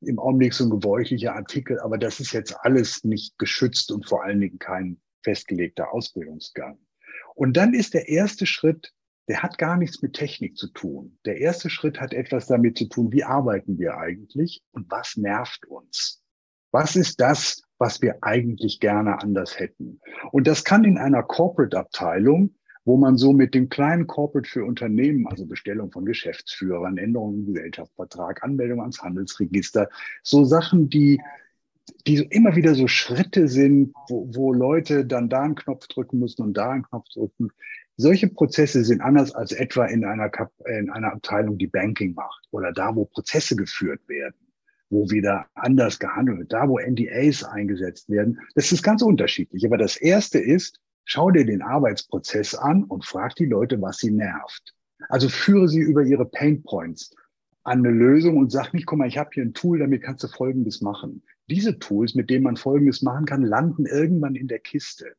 im 0.00 0.18
Augenblick 0.18 0.52
so 0.52 0.64
ein 0.64 0.70
gebräuchlicher 0.70 1.34
Artikel, 1.34 1.78
aber 1.78 1.96
das 1.96 2.18
ist 2.18 2.32
jetzt 2.32 2.56
alles 2.62 3.04
nicht 3.04 3.38
geschützt 3.38 3.92
und 3.92 4.06
vor 4.06 4.24
allen 4.24 4.40
Dingen 4.40 4.58
kein 4.58 5.00
festgelegter 5.22 5.92
Ausbildungsgang. 5.92 6.76
Und 7.36 7.56
dann 7.56 7.72
ist 7.72 7.94
der 7.94 8.08
erste 8.08 8.46
Schritt, 8.46 8.92
der 9.28 9.42
hat 9.42 9.58
gar 9.58 9.76
nichts 9.76 10.02
mit 10.02 10.14
Technik 10.14 10.58
zu 10.58 10.68
tun. 10.68 11.18
Der 11.24 11.38
erste 11.38 11.70
Schritt 11.70 12.00
hat 12.00 12.12
etwas 12.12 12.46
damit 12.46 12.76
zu 12.76 12.88
tun, 12.88 13.12
wie 13.12 13.24
arbeiten 13.24 13.78
wir 13.78 13.96
eigentlich 13.96 14.60
und 14.72 14.90
was 14.90 15.16
nervt 15.16 15.64
uns? 15.66 16.20
Was 16.72 16.96
ist 16.96 17.20
das, 17.20 17.62
was 17.78 18.02
wir 18.02 18.18
eigentlich 18.22 18.80
gerne 18.80 19.20
anders 19.20 19.58
hätten? 19.58 20.00
Und 20.32 20.46
das 20.46 20.64
kann 20.64 20.84
in 20.84 20.98
einer 20.98 21.22
Corporate-Abteilung, 21.22 22.54
wo 22.84 22.96
man 22.96 23.16
so 23.16 23.32
mit 23.32 23.54
dem 23.54 23.68
kleinen 23.68 24.06
Corporate 24.06 24.48
für 24.48 24.64
Unternehmen, 24.64 25.26
also 25.26 25.46
Bestellung 25.46 25.90
von 25.90 26.04
Geschäftsführern, 26.04 26.98
Änderungen 26.98 27.40
im 27.40 27.54
Gesellschaftsvertrag, 27.54 28.42
Anmeldung 28.42 28.80
ans 28.80 29.02
Handelsregister, 29.02 29.88
so 30.22 30.44
Sachen, 30.44 30.88
die 30.88 31.20
die 32.06 32.16
immer 32.30 32.56
wieder 32.56 32.74
so 32.74 32.88
Schritte 32.88 33.48
sind, 33.48 33.94
wo, 34.08 34.28
wo 34.34 34.52
Leute 34.52 35.04
dann 35.04 35.28
da 35.28 35.42
einen 35.42 35.54
Knopf 35.54 35.86
drücken 35.86 36.18
müssen 36.18 36.42
und 36.42 36.56
da 36.56 36.70
einen 36.70 36.82
Knopf 36.82 37.08
drücken. 37.12 37.50
Solche 37.96 38.28
Prozesse 38.28 38.84
sind 38.84 39.00
anders 39.00 39.34
als 39.34 39.52
etwa 39.52 39.84
in 39.86 40.04
einer, 40.04 40.28
Kap 40.28 40.50
in 40.66 40.90
einer 40.90 41.12
Abteilung, 41.12 41.58
die 41.58 41.66
Banking 41.66 42.14
macht 42.14 42.48
oder 42.50 42.72
da, 42.72 42.94
wo 42.94 43.04
Prozesse 43.04 43.54
geführt 43.54 44.00
werden 44.08 44.34
wo 44.90 45.10
wieder 45.10 45.46
anders 45.54 45.98
gehandelt 45.98 46.38
wird, 46.38 46.52
da 46.52 46.68
wo 46.68 46.78
NDAs 46.78 47.44
eingesetzt 47.44 48.08
werden. 48.08 48.40
Das 48.54 48.72
ist 48.72 48.82
ganz 48.82 49.02
unterschiedlich. 49.02 49.64
Aber 49.66 49.78
das 49.78 49.96
Erste 49.96 50.38
ist, 50.38 50.80
schau 51.04 51.30
dir 51.30 51.44
den 51.44 51.62
Arbeitsprozess 51.62 52.54
an 52.54 52.84
und 52.84 53.04
frag 53.04 53.34
die 53.36 53.46
Leute, 53.46 53.80
was 53.80 53.98
sie 53.98 54.10
nervt. 54.10 54.74
Also 55.08 55.28
führe 55.28 55.68
sie 55.68 55.80
über 55.80 56.02
ihre 56.02 56.26
Pain 56.26 56.62
Points 56.62 57.10
an 57.64 57.78
eine 57.78 57.90
Lösung 57.90 58.36
und 58.36 58.52
sag 58.52 58.72
nicht, 58.74 58.86
guck 58.86 58.98
mal, 58.98 59.08
ich 59.08 59.18
habe 59.18 59.30
hier 59.32 59.42
ein 59.42 59.54
Tool, 59.54 59.78
damit 59.78 60.02
kannst 60.02 60.22
du 60.22 60.28
Folgendes 60.28 60.80
machen. 60.82 61.22
Diese 61.48 61.78
Tools, 61.78 62.14
mit 62.14 62.30
denen 62.30 62.44
man 62.44 62.56
Folgendes 62.56 63.02
machen 63.02 63.24
kann, 63.24 63.42
landen 63.42 63.86
irgendwann 63.86 64.34
in 64.34 64.48
der 64.48 64.58
Kiste, 64.58 65.14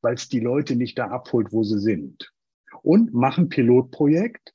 weil 0.00 0.14
es 0.14 0.28
die 0.28 0.40
Leute 0.40 0.74
nicht 0.74 0.98
da 0.98 1.08
abholt, 1.08 1.52
wo 1.52 1.62
sie 1.64 1.78
sind. 1.78 2.32
Und 2.82 3.14
machen 3.14 3.48
Pilotprojekt 3.48 4.54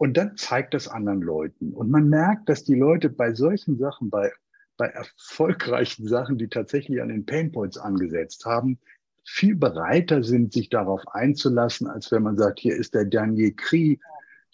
und 0.00 0.16
dann 0.16 0.34
zeigt 0.38 0.72
das 0.72 0.88
anderen 0.88 1.20
Leuten. 1.20 1.74
Und 1.74 1.90
man 1.90 2.08
merkt, 2.08 2.48
dass 2.48 2.64
die 2.64 2.74
Leute 2.74 3.10
bei 3.10 3.34
solchen 3.34 3.76
Sachen, 3.76 4.08
bei, 4.08 4.32
bei 4.78 4.86
erfolgreichen 4.86 6.08
Sachen, 6.08 6.38
die 6.38 6.48
tatsächlich 6.48 7.02
an 7.02 7.10
den 7.10 7.26
Painpoints 7.26 7.76
angesetzt 7.76 8.46
haben, 8.46 8.78
viel 9.24 9.54
bereiter 9.54 10.24
sind, 10.24 10.54
sich 10.54 10.70
darauf 10.70 11.06
einzulassen, 11.08 11.86
als 11.86 12.10
wenn 12.10 12.22
man 12.22 12.38
sagt, 12.38 12.60
hier 12.60 12.76
ist 12.76 12.94
der 12.94 13.04
Daniel 13.04 13.52
Krie 13.52 14.00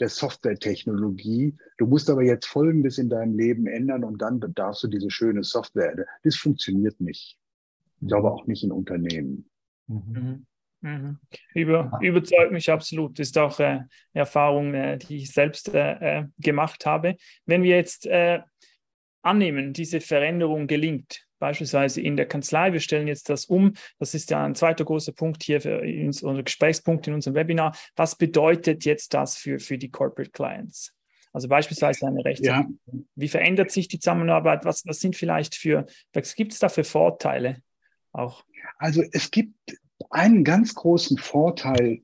der 0.00 0.09
Softwaretechnologie. 0.09 1.57
Du 1.79 1.87
musst 1.87 2.11
aber 2.11 2.25
jetzt 2.25 2.47
Folgendes 2.47 2.99
in 2.99 3.09
deinem 3.09 3.38
Leben 3.38 3.69
ändern 3.69 4.03
und 4.03 4.21
dann 4.21 4.41
darfst 4.41 4.83
du 4.83 4.88
diese 4.88 5.12
schöne 5.12 5.45
Software. 5.45 6.07
Das 6.25 6.35
funktioniert 6.35 7.00
nicht. 7.00 7.38
Ich 8.00 8.09
glaube 8.09 8.33
auch 8.33 8.49
nicht 8.49 8.65
in 8.65 8.73
Unternehmen. 8.73 9.49
Mhm. 9.87 10.45
Mhm. 10.87 11.19
Über, 11.55 11.99
überzeugt 12.00 12.52
mich 12.52 12.71
absolut. 12.71 13.19
Das 13.19 13.28
ist 13.28 13.38
auch 13.38 13.59
äh, 13.61 13.81
Erfahrung, 14.12 14.75
äh, 14.75 14.99
die 14.99 15.19
ich 15.19 15.33
selbst 15.33 15.75
äh, 15.75 16.21
äh, 16.21 16.25
gemacht 16.38 16.87
habe. 16.87 17.16
Wenn 17.45 17.62
wir 17.62 17.76
jetzt 17.76 18.07
äh, 18.07 18.40
annehmen, 19.23 19.73
diese 19.73 20.00
Veränderung 20.00 20.66
gelingt, 20.66 21.26
beispielsweise 21.38 22.00
in 22.00 22.16
der 22.16 22.26
Kanzlei, 22.26 22.73
wir 22.73 22.81
stellen 22.81 23.09
jetzt 23.09 23.28
das 23.28 23.47
um, 23.47 23.75
das 23.99 24.14
ist 24.14 24.31
ja 24.31 24.45
ein 24.45 24.55
zweiter 24.55 24.85
großer 24.85 25.12
Punkt 25.12 25.43
hier 25.43 25.61
für 25.61 25.81
uns, 25.81 26.23
unser 26.23 26.43
Gesprächspunkt 26.43 27.07
in 27.09 27.14
unserem 27.14 27.35
Webinar. 27.35 27.76
Was 27.95 28.16
bedeutet 28.16 28.85
jetzt 28.85 29.12
das 29.12 29.37
für, 29.37 29.59
für 29.59 29.78
die 29.78 29.90
Corporate 29.90 30.31
Clients? 30.31 30.95
Also 31.33 31.49
beispielsweise 31.49 32.07
eine 32.07 32.25
Rechte. 32.25 32.47
Ja. 32.47 32.66
Wie 33.14 33.28
verändert 33.28 33.71
sich 33.71 33.88
die 33.88 33.99
Zusammenarbeit? 33.99 34.64
Was, 34.64 34.87
was 34.87 35.00
sind 35.00 35.16
vielleicht 35.16 35.55
für, 35.55 35.85
was 36.14 36.35
gibt 36.35 36.55
es 36.55 36.61
da 36.61 36.71
für 36.71 36.85
Vorteile 36.85 37.61
auch? 38.12 38.45
Also 38.78 39.02
es 39.12 39.31
gibt 39.31 39.55
einen 40.11 40.45
ganz 40.45 40.75
großen 40.75 41.19
Vorteil 41.19 42.03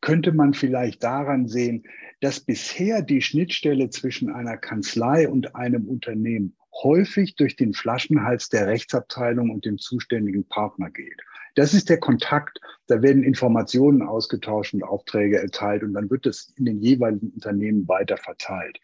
könnte 0.00 0.32
man 0.32 0.54
vielleicht 0.54 1.02
daran 1.02 1.48
sehen, 1.48 1.84
dass 2.20 2.40
bisher 2.40 3.02
die 3.02 3.22
Schnittstelle 3.22 3.90
zwischen 3.90 4.30
einer 4.30 4.56
Kanzlei 4.56 5.28
und 5.28 5.56
einem 5.56 5.88
Unternehmen 5.88 6.56
häufig 6.82 7.36
durch 7.36 7.56
den 7.56 7.74
Flaschenhals 7.74 8.48
der 8.48 8.66
Rechtsabteilung 8.66 9.50
und 9.50 9.64
dem 9.64 9.78
zuständigen 9.78 10.46
Partner 10.48 10.90
geht. 10.90 11.20
Das 11.54 11.74
ist 11.74 11.90
der 11.90 11.98
Kontakt. 11.98 12.60
Da 12.86 13.02
werden 13.02 13.22
Informationen 13.22 14.02
ausgetauscht 14.02 14.72
und 14.74 14.82
Aufträge 14.82 15.38
erteilt 15.38 15.82
und 15.82 15.92
dann 15.92 16.10
wird 16.10 16.26
es 16.26 16.52
in 16.56 16.64
den 16.64 16.80
jeweiligen 16.80 17.30
Unternehmen 17.30 17.86
weiter 17.88 18.16
verteilt. 18.16 18.78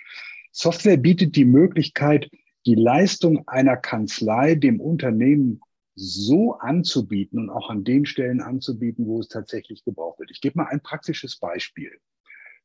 Software 0.53 0.97
bietet 0.97 1.37
die 1.37 1.45
Möglichkeit, 1.45 2.31
die 2.67 2.75
Leistung 2.75 3.47
einer 3.47 3.77
Kanzlei 3.77 4.55
dem 4.55 4.81
Unternehmen 4.81 5.61
so 5.99 6.55
anzubieten 6.55 7.39
und 7.39 7.51
auch 7.51 7.71
an 7.71 7.85
den 7.85 8.07
Stellen 8.07 8.41
anzubieten, 8.41 9.07
wo 9.07 9.21
es 9.21 9.29
tatsächlich 9.29 9.85
gebraucht 9.85 10.21
wird. 10.21 10.31
Ich 10.31 10.41
gebe 10.41 10.59
mal 10.59 10.69
ein 10.69 10.81
praktisches 10.81 11.39
Beispiel. 11.39 11.91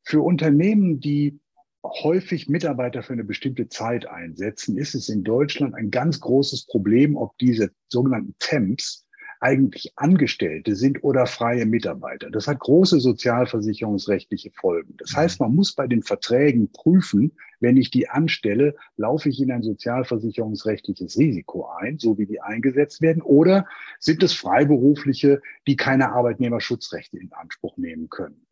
Für 0.02 0.22
Unternehmen, 0.22 1.00
die 1.00 1.40
häufig 1.84 2.48
Mitarbeiter 2.48 3.02
für 3.02 3.12
eine 3.12 3.24
bestimmte 3.24 3.68
Zeit 3.68 4.06
einsetzen, 4.06 4.78
ist 4.78 4.94
es 4.94 5.08
in 5.08 5.24
Deutschland 5.24 5.74
ein 5.74 5.90
ganz 5.90 6.20
großes 6.20 6.66
Problem, 6.66 7.16
ob 7.16 7.36
diese 7.38 7.72
sogenannten 7.88 8.34
Temps 8.38 9.04
eigentlich 9.40 9.92
Angestellte 9.96 10.74
sind 10.74 11.02
oder 11.04 11.26
freie 11.26 11.66
Mitarbeiter. 11.66 12.30
Das 12.30 12.46
hat 12.46 12.60
große 12.60 13.00
sozialversicherungsrechtliche 13.00 14.50
Folgen. 14.50 14.94
Das 14.98 15.14
heißt, 15.14 15.40
man 15.40 15.54
muss 15.54 15.74
bei 15.74 15.86
den 15.86 16.02
Verträgen 16.02 16.70
prüfen, 16.72 17.32
wenn 17.60 17.76
ich 17.76 17.90
die 17.90 18.08
anstelle, 18.08 18.74
laufe 18.96 19.28
ich 19.28 19.40
in 19.40 19.50
ein 19.50 19.62
sozialversicherungsrechtliches 19.62 21.18
Risiko 21.18 21.66
ein, 21.80 21.98
so 21.98 22.18
wie 22.18 22.26
die 22.26 22.40
eingesetzt 22.40 23.00
werden, 23.00 23.22
oder 23.22 23.66
sind 23.98 24.22
es 24.22 24.32
Freiberufliche, 24.32 25.40
die 25.66 25.76
keine 25.76 26.12
Arbeitnehmerschutzrechte 26.12 27.18
in 27.18 27.32
Anspruch 27.32 27.76
nehmen 27.76 28.08
können. 28.10 28.46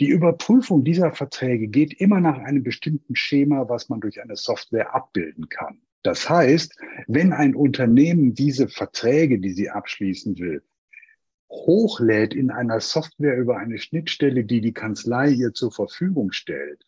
Die 0.00 0.08
Überprüfung 0.08 0.84
dieser 0.84 1.12
Verträge 1.12 1.68
geht 1.68 2.00
immer 2.00 2.20
nach 2.20 2.38
einem 2.38 2.62
bestimmten 2.62 3.16
Schema, 3.16 3.68
was 3.68 3.88
man 3.88 4.00
durch 4.00 4.22
eine 4.22 4.36
Software 4.36 4.94
abbilden 4.94 5.48
kann. 5.48 5.80
Das 6.06 6.30
heißt, 6.30 6.78
wenn 7.08 7.32
ein 7.32 7.56
Unternehmen 7.56 8.32
diese 8.32 8.68
Verträge, 8.68 9.40
die 9.40 9.50
sie 9.50 9.70
abschließen 9.70 10.38
will, 10.38 10.62
hochlädt 11.50 12.32
in 12.32 12.52
einer 12.52 12.78
Software 12.78 13.36
über 13.36 13.58
eine 13.58 13.76
Schnittstelle, 13.78 14.44
die 14.44 14.60
die 14.60 14.72
Kanzlei 14.72 15.30
ihr 15.30 15.52
zur 15.52 15.72
Verfügung 15.72 16.30
stellt, 16.30 16.86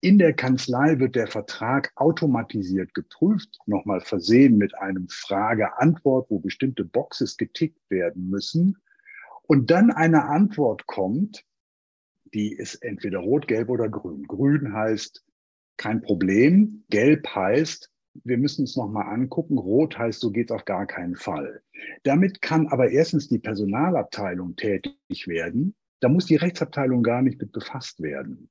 in 0.00 0.16
der 0.16 0.32
Kanzlei 0.32 0.98
wird 0.98 1.16
der 1.16 1.26
Vertrag 1.26 1.92
automatisiert 1.96 2.94
geprüft, 2.94 3.58
nochmal 3.66 4.00
versehen 4.00 4.56
mit 4.56 4.74
einem 4.74 5.06
Frage-Antwort, 5.10 6.30
wo 6.30 6.38
bestimmte 6.38 6.86
Boxes 6.86 7.36
getickt 7.36 7.90
werden 7.90 8.30
müssen. 8.30 8.78
Und 9.42 9.70
dann 9.70 9.90
eine 9.90 10.24
Antwort 10.24 10.86
kommt, 10.86 11.44
die 12.32 12.54
ist 12.54 12.76
entweder 12.76 13.18
rot, 13.18 13.48
gelb 13.48 13.68
oder 13.68 13.90
grün. 13.90 14.22
Grün 14.22 14.72
heißt 14.72 15.26
kein 15.76 16.00
Problem, 16.00 16.84
gelb 16.88 17.28
heißt 17.34 17.90
wir 18.24 18.38
müssen 18.38 18.64
es 18.64 18.76
nochmal 18.76 19.12
angucken. 19.12 19.58
Rot 19.58 19.98
heißt, 19.98 20.20
so 20.20 20.30
geht 20.30 20.50
es 20.50 20.54
auf 20.54 20.64
gar 20.64 20.86
keinen 20.86 21.16
Fall. 21.16 21.62
Damit 22.02 22.42
kann 22.42 22.68
aber 22.68 22.90
erstens 22.90 23.28
die 23.28 23.38
Personalabteilung 23.38 24.56
tätig 24.56 25.26
werden. 25.26 25.74
Da 26.00 26.08
muss 26.08 26.26
die 26.26 26.36
Rechtsabteilung 26.36 27.02
gar 27.02 27.22
nicht 27.22 27.40
mit 27.40 27.52
befasst 27.52 28.02
werden. 28.02 28.50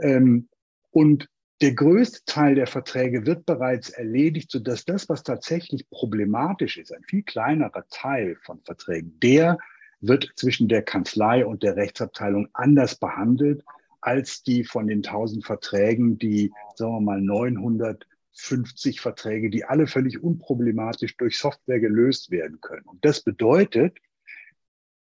Ähm, 0.00 0.48
und 0.90 1.28
der 1.60 1.74
größte 1.74 2.20
Teil 2.24 2.54
der 2.54 2.68
Verträge 2.68 3.26
wird 3.26 3.44
bereits 3.44 3.90
erledigt, 3.90 4.50
sodass 4.50 4.84
das, 4.84 5.08
was 5.08 5.24
tatsächlich 5.24 5.88
problematisch 5.90 6.78
ist, 6.78 6.94
ein 6.94 7.02
viel 7.02 7.22
kleinerer 7.22 7.84
Teil 7.90 8.36
von 8.42 8.60
Verträgen, 8.64 9.18
der 9.20 9.58
wird 10.00 10.30
zwischen 10.36 10.68
der 10.68 10.82
Kanzlei 10.82 11.44
und 11.44 11.64
der 11.64 11.74
Rechtsabteilung 11.74 12.48
anders 12.52 12.96
behandelt 12.96 13.64
als 14.00 14.44
die 14.44 14.62
von 14.62 14.86
den 14.86 14.98
1000 14.98 15.44
Verträgen, 15.44 16.18
die, 16.18 16.52
sagen 16.76 16.92
wir 16.92 17.00
mal, 17.00 17.20
900 17.20 18.06
50 18.32 19.00
Verträge, 19.00 19.50
die 19.50 19.64
alle 19.64 19.86
völlig 19.86 20.22
unproblematisch 20.22 21.16
durch 21.16 21.38
Software 21.38 21.80
gelöst 21.80 22.30
werden 22.30 22.60
können. 22.60 22.86
Und 22.86 23.04
das 23.04 23.22
bedeutet, 23.22 23.98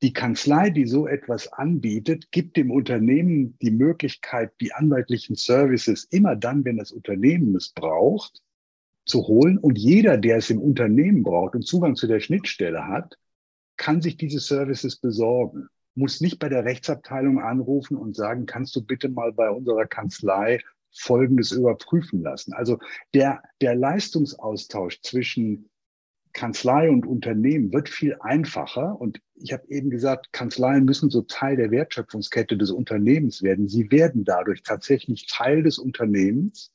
die 0.03 0.13
Kanzlei, 0.13 0.71
die 0.71 0.87
so 0.87 1.07
etwas 1.07 1.53
anbietet, 1.53 2.31
gibt 2.31 2.57
dem 2.57 2.71
Unternehmen 2.71 3.57
die 3.61 3.71
Möglichkeit, 3.71 4.53
die 4.61 4.73
anwaltlichen 4.73 5.37
Services 5.37 6.05
immer 6.05 6.37
dann, 6.37 6.65
wenn 6.65 6.77
das 6.77 6.93
Unternehmen 6.93 7.57
es 7.57 7.71
braucht, 7.71 8.43
zu 9.07 9.27
holen. 9.27 9.57
Und 9.57 9.79
jeder, 9.79 10.19
der 10.19 10.37
es 10.37 10.51
im 10.51 10.61
Unternehmen 10.61 11.23
braucht 11.23 11.55
und 11.55 11.67
Zugang 11.67 11.97
zu 11.97 12.07
der 12.07 12.21
Schnittstelle 12.21 12.87
hat, 12.87 13.17
kann 13.77 14.03
sich 14.03 14.17
diese 14.17 14.41
Services 14.41 14.97
besorgen. 14.97 15.69
Muss 15.95 16.21
nicht 16.21 16.39
bei 16.39 16.51
der 16.51 16.65
Rechtsabteilung 16.65 17.41
anrufen 17.41 17.97
und 17.97 18.15
sagen, 18.15 18.45
kannst 18.45 18.77
du 18.77 18.85
bitte 18.85 19.09
mal 19.09 19.33
bei 19.33 19.49
unserer 19.49 19.87
Kanzlei 19.87 20.61
Folgendes 20.99 21.53
überprüfen 21.53 22.23
lassen. 22.23 22.53
Also 22.53 22.79
der, 23.15 23.43
der 23.61 23.75
Leistungsaustausch 23.75 25.01
zwischen 25.03 25.69
Kanzlei 26.37 26.91
und 26.91 27.07
Unternehmen 27.07 27.73
wird 27.73 27.89
viel 27.89 28.15
einfacher. 28.21 29.01
Und 29.01 29.23
ich 29.37 29.55
habe 29.55 29.67
eben 29.69 29.89
gesagt, 29.89 30.33
Kanzleien 30.33 30.85
müssen 30.85 31.09
so 31.09 31.23
Teil 31.23 31.57
der 31.57 31.71
Wertschöpfungskette 31.71 32.59
des 32.59 32.71
Unternehmens 32.71 33.43
werden. 33.43 33.69
Sie 33.69 33.91
werden 33.91 34.25
dadurch 34.25 34.63
tatsächlich 34.63 35.27
Teil 35.29 35.63
des 35.63 35.79
Unternehmens. 35.79 36.73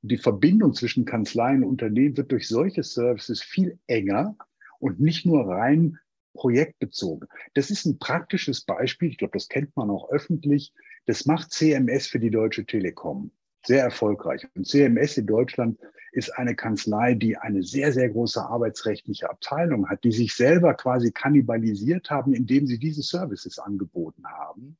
Und 0.00 0.12
die 0.12 0.16
Verbindung 0.16 0.74
zwischen 0.74 1.04
Kanzleien 1.04 1.64
und 1.64 1.70
Unternehmen 1.70 2.16
wird 2.16 2.30
durch 2.30 2.46
solche 2.46 2.84
Services 2.84 3.42
viel 3.42 3.80
enger 3.88 4.36
und 4.78 5.00
nicht 5.00 5.26
nur 5.26 5.44
rein 5.44 5.98
projektbezogen. 6.34 7.28
Das 7.54 7.70
ist 7.70 7.86
ein 7.86 7.98
praktisches 7.98 8.60
Beispiel. 8.60 9.10
Ich 9.10 9.18
glaube, 9.18 9.32
das 9.36 9.48
kennt 9.48 9.76
man 9.76 9.90
auch 9.90 10.08
öffentlich. 10.10 10.72
Das 11.06 11.26
macht 11.26 11.50
CMS 11.50 12.06
für 12.06 12.20
die 12.20 12.30
Deutsche 12.30 12.64
Telekom 12.64 13.32
sehr 13.64 13.82
erfolgreich. 13.82 14.46
Und 14.54 14.66
CMS 14.66 15.16
in 15.18 15.26
Deutschland 15.26 15.78
ist 16.12 16.36
eine 16.36 16.54
Kanzlei, 16.54 17.14
die 17.14 17.36
eine 17.36 17.62
sehr, 17.62 17.92
sehr 17.92 18.08
große 18.08 18.42
arbeitsrechtliche 18.42 19.30
Abteilung 19.30 19.88
hat, 19.88 20.02
die 20.04 20.12
sich 20.12 20.34
selber 20.34 20.74
quasi 20.74 21.12
kannibalisiert 21.12 22.10
haben, 22.10 22.34
indem 22.34 22.66
sie 22.66 22.78
diese 22.78 23.02
Services 23.02 23.58
angeboten 23.58 24.24
haben, 24.26 24.76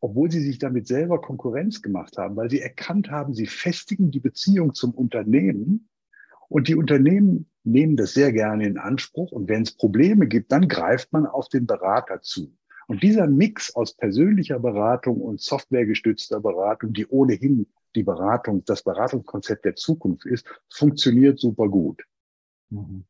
obwohl 0.00 0.30
sie 0.30 0.40
sich 0.40 0.58
damit 0.58 0.86
selber 0.86 1.20
Konkurrenz 1.20 1.80
gemacht 1.80 2.18
haben, 2.18 2.36
weil 2.36 2.50
sie 2.50 2.60
erkannt 2.60 3.10
haben, 3.10 3.34
sie 3.34 3.46
festigen 3.46 4.10
die 4.10 4.20
Beziehung 4.20 4.74
zum 4.74 4.92
Unternehmen 4.92 5.88
und 6.48 6.68
die 6.68 6.76
Unternehmen 6.76 7.46
nehmen 7.64 7.96
das 7.96 8.14
sehr 8.14 8.32
gerne 8.32 8.66
in 8.66 8.78
Anspruch. 8.78 9.32
Und 9.32 9.48
wenn 9.48 9.62
es 9.62 9.72
Probleme 9.72 10.26
gibt, 10.26 10.50
dann 10.50 10.68
greift 10.68 11.12
man 11.12 11.26
auf 11.26 11.48
den 11.48 11.66
Berater 11.66 12.22
zu. 12.22 12.54
Und 12.86 13.02
dieser 13.02 13.26
Mix 13.26 13.74
aus 13.74 13.94
persönlicher 13.94 14.58
Beratung 14.58 15.20
und 15.20 15.42
softwaregestützter 15.42 16.40
Beratung, 16.40 16.94
die 16.94 17.06
ohnehin 17.06 17.66
die 17.94 18.02
Beratung, 18.02 18.64
das 18.64 18.82
Beratungskonzept 18.82 19.64
der 19.64 19.76
Zukunft 19.76 20.26
ist, 20.26 20.46
funktioniert 20.72 21.38
super 21.38 21.68
gut. 21.68 22.02
Mhm. 22.70 23.04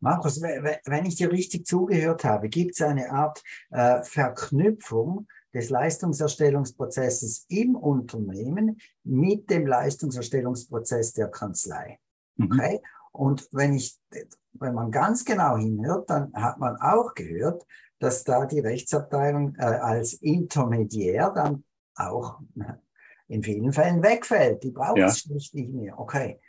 Markus, 0.00 0.40
wenn 0.40 1.04
ich 1.04 1.16
dir 1.16 1.30
richtig 1.30 1.66
zugehört 1.66 2.24
habe, 2.24 2.48
gibt 2.48 2.72
es 2.72 2.80
eine 2.80 3.10
Art 3.10 3.42
äh, 3.70 4.02
Verknüpfung 4.02 5.26
des 5.52 5.68
Leistungserstellungsprozesses 5.68 7.44
im 7.48 7.76
Unternehmen 7.76 8.78
mit 9.04 9.50
dem 9.50 9.66
Leistungserstellungsprozess 9.66 11.12
der 11.12 11.28
Kanzlei. 11.28 11.98
Mhm. 12.36 12.46
Okay? 12.46 12.80
Mhm. 12.82 12.86
Und 13.12 13.48
wenn 13.52 13.74
ich, 13.74 13.98
wenn 14.52 14.74
man 14.74 14.90
ganz 14.90 15.24
genau 15.24 15.56
hinhört, 15.56 16.08
dann 16.08 16.32
hat 16.32 16.58
man 16.58 16.76
auch 16.76 17.14
gehört, 17.14 17.66
dass 17.98 18.24
da 18.24 18.46
die 18.46 18.60
Rechtsabteilung 18.60 19.54
äh, 19.56 19.64
als 19.64 20.14
Intermediär 20.14 21.30
dann 21.30 21.64
auch 21.94 22.40
in 23.30 23.42
vielen 23.42 23.72
Fällen 23.72 24.02
wegfällt. 24.02 24.62
Die 24.64 24.72
braucht 24.72 24.98
es 24.98 25.20
schlicht 25.20 25.54
nicht 25.54 25.72
mehr. 25.72 25.98
Okay. 25.98 26.40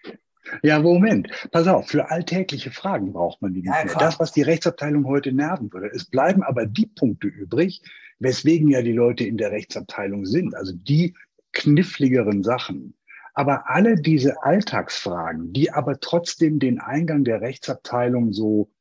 Ja, 0.64 0.80
Moment. 0.80 1.30
Pass 1.52 1.68
auf, 1.68 1.88
für 1.88 2.10
alltägliche 2.10 2.72
Fragen 2.72 3.14
braucht 3.14 3.42
man 3.42 3.54
die 3.54 3.62
nicht 3.62 3.74
ja, 3.74 3.86
mehr. 3.86 3.96
Das, 3.96 4.20
was 4.20 4.32
die 4.32 4.42
Rechtsabteilung 4.42 5.06
heute 5.06 5.32
nerven 5.32 5.72
würde. 5.72 5.92
Es 5.94 6.06
bleiben 6.06 6.42
aber 6.42 6.66
die 6.66 6.88
Punkte 6.88 7.28
übrig, 7.28 7.82
weswegen 8.20 8.68
ja 8.70 8.82
die 8.82 8.94
Leute 8.94 9.24
in 9.24 9.38
der 9.38 9.52
Rechtsabteilung 9.52 10.26
sind. 10.26 10.56
Also 10.56 10.74
die 10.74 11.16
kniffligeren 11.54 12.44
Sachen. 12.44 12.96
Aber 13.34 13.70
alle 13.70 13.96
diese 13.96 14.44
Alltagsfragen, 14.44 15.54
die 15.54 15.72
aber 15.72 16.00
trotzdem 16.00 16.60
den 16.60 16.80
Eingang 16.80 17.24
der 17.24 17.42
Rechtsabteilung 17.42 18.34
so 18.34 18.72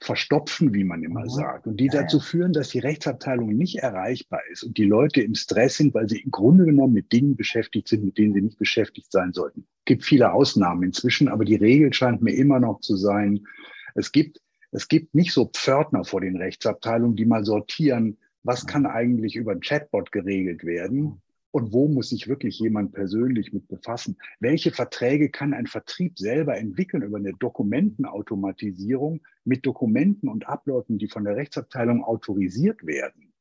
verstopfen, 0.00 0.74
wie 0.74 0.84
man 0.84 1.02
immer 1.02 1.22
mhm. 1.22 1.30
sagt, 1.30 1.66
und 1.66 1.78
die 1.78 1.88
dazu 1.88 2.20
führen, 2.20 2.52
dass 2.52 2.68
die 2.68 2.78
Rechtsabteilung 2.78 3.48
nicht 3.48 3.78
erreichbar 3.78 4.40
ist 4.50 4.62
und 4.62 4.78
die 4.78 4.84
Leute 4.84 5.22
im 5.22 5.34
Stress 5.34 5.76
sind, 5.76 5.94
weil 5.94 6.08
sie 6.08 6.20
im 6.20 6.30
Grunde 6.30 6.64
genommen 6.64 6.94
mit 6.94 7.12
Dingen 7.12 7.36
beschäftigt 7.36 7.88
sind, 7.88 8.04
mit 8.04 8.16
denen 8.16 8.34
sie 8.34 8.42
nicht 8.42 8.58
beschäftigt 8.58 9.10
sein 9.10 9.32
sollten. 9.32 9.66
Es 9.80 9.84
gibt 9.86 10.04
viele 10.04 10.32
Ausnahmen 10.32 10.84
inzwischen, 10.84 11.28
aber 11.28 11.44
die 11.44 11.56
Regel 11.56 11.92
scheint 11.92 12.22
mir 12.22 12.34
immer 12.34 12.60
noch 12.60 12.80
zu 12.80 12.96
sein, 12.96 13.46
es 13.94 14.12
gibt, 14.12 14.40
es 14.70 14.86
gibt 14.86 15.14
nicht 15.14 15.32
so 15.32 15.46
Pförtner 15.46 16.04
vor 16.04 16.20
den 16.20 16.36
Rechtsabteilungen, 16.36 17.16
die 17.16 17.24
mal 17.24 17.44
sortieren, 17.44 18.18
was 18.44 18.66
kann 18.66 18.86
eigentlich 18.86 19.34
über 19.34 19.52
ein 19.52 19.60
Chatbot 19.60 20.12
geregelt 20.12 20.64
werden, 20.64 21.20
und 21.58 21.72
wo 21.72 21.88
muss 21.88 22.10
sich 22.10 22.28
wirklich 22.28 22.58
jemand 22.60 22.92
persönlich 22.92 23.52
mit 23.52 23.66
befassen? 23.66 24.16
Welche 24.38 24.70
Verträge 24.70 25.28
kann 25.28 25.52
ein 25.52 25.66
Vertrieb 25.66 26.16
selber 26.16 26.56
entwickeln 26.56 27.02
über 27.02 27.18
eine 27.18 27.32
Dokumentenautomatisierung 27.32 29.20
mit 29.44 29.66
Dokumenten 29.66 30.28
und 30.28 30.48
Abläufen, 30.48 30.98
die 30.98 31.08
von 31.08 31.24
der 31.24 31.34
Rechtsabteilung 31.34 32.04
autorisiert 32.04 32.86
werden? 32.86 33.32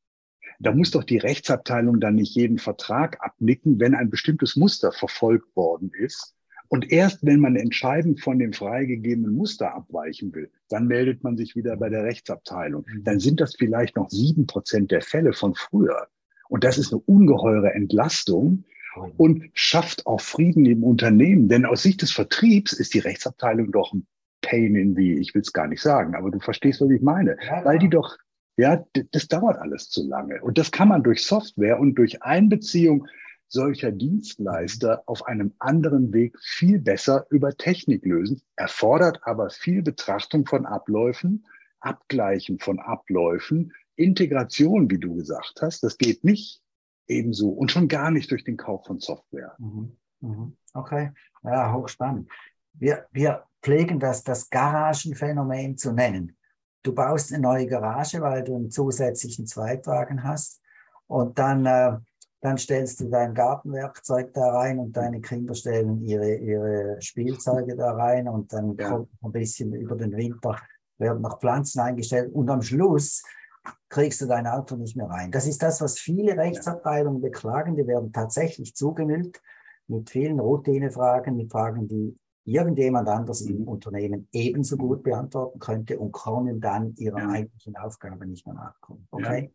Da 0.59 0.73
muss 0.73 0.89
doch 0.89 1.03
die 1.03 1.19
Rechtsabteilung 1.19 1.99
dann 1.99 2.15
nicht 2.15 2.33
jeden 2.33 2.57
Vertrag 2.57 3.23
abnicken, 3.23 3.79
wenn 3.79 3.93
ein 3.93 4.09
bestimmtes 4.09 4.55
Muster 4.55 4.91
verfolgt 4.91 5.55
worden 5.55 5.91
ist. 5.93 6.33
Und 6.69 6.91
erst 6.91 7.23
wenn 7.23 7.39
man 7.39 7.55
entscheidend 7.55 8.19
von 8.19 8.39
dem 8.39 8.51
freigegebenen 8.51 9.35
Muster 9.35 9.75
abweichen 9.75 10.33
will, 10.33 10.51
dann 10.69 10.87
meldet 10.87 11.23
man 11.23 11.37
sich 11.37 11.55
wieder 11.55 11.77
bei 11.77 11.89
der 11.89 12.03
Rechtsabteilung. 12.03 12.85
Dann 13.03 13.19
sind 13.19 13.39
das 13.39 13.55
vielleicht 13.55 13.95
noch 13.95 14.09
sieben 14.09 14.47
Prozent 14.47 14.91
der 14.91 15.01
Fälle 15.01 15.33
von 15.33 15.53
früher. 15.53 16.07
Und 16.49 16.63
das 16.63 16.77
ist 16.77 16.91
eine 16.93 17.01
ungeheure 17.01 17.73
Entlastung 17.73 18.63
und 19.17 19.43
schafft 19.53 20.05
auch 20.07 20.21
Frieden 20.21 20.65
im 20.65 20.83
Unternehmen. 20.83 21.49
Denn 21.49 21.65
aus 21.65 21.83
Sicht 21.83 22.01
des 22.01 22.11
Vertriebs 22.11 22.73
ist 22.73 22.93
die 22.93 22.99
Rechtsabteilung 22.99 23.71
doch 23.71 23.93
ein 23.93 24.07
Pain 24.41 24.75
in 24.75 24.95
the, 24.95 25.13
ich 25.13 25.33
will 25.33 25.41
es 25.41 25.53
gar 25.53 25.67
nicht 25.67 25.81
sagen, 25.81 26.15
aber 26.15 26.31
du 26.31 26.39
verstehst, 26.39 26.81
was 26.81 26.89
ich 26.89 27.01
meine. 27.01 27.37
Ja, 27.45 27.65
Weil 27.65 27.79
die 27.79 27.89
doch, 27.89 28.17
ja, 28.55 28.83
das 29.11 29.27
dauert 29.27 29.57
alles 29.57 29.89
zu 29.89 30.07
lange. 30.07 30.41
Und 30.41 30.57
das 30.57 30.71
kann 30.71 30.87
man 30.87 31.03
durch 31.03 31.25
Software 31.25 31.79
und 31.79 31.95
durch 31.95 32.23
Einbeziehung 32.23 33.07
solcher 33.49 33.91
Dienstleister 33.91 35.03
auf 35.05 35.25
einem 35.25 35.53
anderen 35.59 36.13
Weg 36.13 36.37
viel 36.39 36.79
besser 36.79 37.25
über 37.29 37.55
Technik 37.55 38.05
lösen, 38.05 38.41
erfordert 38.55 39.21
aber 39.23 39.49
viel 39.49 39.81
Betrachtung 39.81 40.45
von 40.45 40.65
Abläufen, 40.65 41.45
Abgleichen 41.79 42.59
von 42.59 42.79
Abläufen, 42.79 43.73
Integration, 43.97 44.89
wie 44.89 44.99
du 44.99 45.15
gesagt 45.15 45.59
hast, 45.61 45.83
das 45.83 45.97
geht 45.97 46.23
nicht 46.23 46.61
ebenso 47.07 47.49
und 47.49 47.71
schon 47.71 47.87
gar 47.87 48.11
nicht 48.11 48.31
durch 48.31 48.43
den 48.43 48.57
Kauf 48.57 48.85
von 48.85 48.99
Software. 48.99 49.55
Mhm. 49.57 49.97
Mhm. 50.21 50.57
Okay, 50.73 51.11
ja, 51.43 51.73
hochspannend. 51.73 52.29
Wir, 52.73 53.07
wir 53.11 53.43
pflegen 53.61 53.99
das, 53.99 54.23
das 54.23 54.49
Garagenphänomen 54.49 55.77
zu 55.77 55.91
nennen. 55.91 56.37
Du 56.83 56.93
baust 56.93 57.33
eine 57.33 57.41
neue 57.41 57.67
Garage, 57.67 58.21
weil 58.21 58.43
du 58.43 58.55
einen 58.55 58.71
zusätzlichen 58.71 59.47
Zweitwagen 59.47 60.23
hast 60.23 60.61
und 61.07 61.37
dann, 61.39 61.65
äh, 61.65 61.97
dann 62.41 62.57
stellst 62.57 63.01
du 63.01 63.09
dein 63.09 63.33
Gartenwerkzeug 63.33 64.33
da 64.33 64.51
rein 64.51 64.79
und 64.79 64.95
deine 64.95 65.21
Kinder 65.21 65.55
stellen 65.55 66.01
ihre, 66.03 66.35
ihre 66.35 67.01
Spielzeuge 67.01 67.75
da 67.75 67.91
rein 67.93 68.27
und 68.27 68.53
dann 68.53 68.75
ja. 68.77 68.89
kommt 68.89 69.09
ein 69.21 69.31
bisschen 69.31 69.73
über 69.73 69.95
den 69.95 70.15
Winter, 70.15 70.55
werden 70.97 71.21
noch 71.21 71.39
Pflanzen 71.39 71.79
eingestellt 71.79 72.33
und 72.33 72.49
am 72.49 72.61
Schluss 72.61 73.23
kriegst 73.89 74.21
du 74.21 74.25
dein 74.25 74.47
Auto 74.47 74.75
nicht 74.75 74.95
mehr 74.95 75.07
rein. 75.07 75.31
Das 75.31 75.47
ist 75.47 75.61
das, 75.63 75.81
was 75.81 75.97
viele 75.97 76.37
Rechtsabteilungen 76.37 77.21
beklagen. 77.21 77.75
Die 77.75 77.87
werden 77.87 78.11
tatsächlich 78.11 78.75
zugemüllt 78.75 79.41
mit 79.87 80.09
vielen 80.09 80.39
Routinefragen, 80.39 81.37
mit 81.37 81.51
Fragen, 81.51 81.87
die 81.87 82.17
irgendjemand 82.47 83.09
anders 83.09 83.41
im 83.41 83.61
mhm. 83.61 83.67
Unternehmen 83.67 84.27
ebenso 84.31 84.77
gut 84.77 85.03
beantworten 85.03 85.59
könnte 85.59 85.99
und 85.99 86.13
können 86.13 86.61
dann 86.61 86.95
ihrer 86.95 87.19
ja. 87.19 87.29
eigentlichen 87.29 87.75
Aufgabe 87.75 88.25
nicht 88.25 88.45
mehr 88.45 88.55
nachkommen. 88.55 89.05
Okay? 89.11 89.51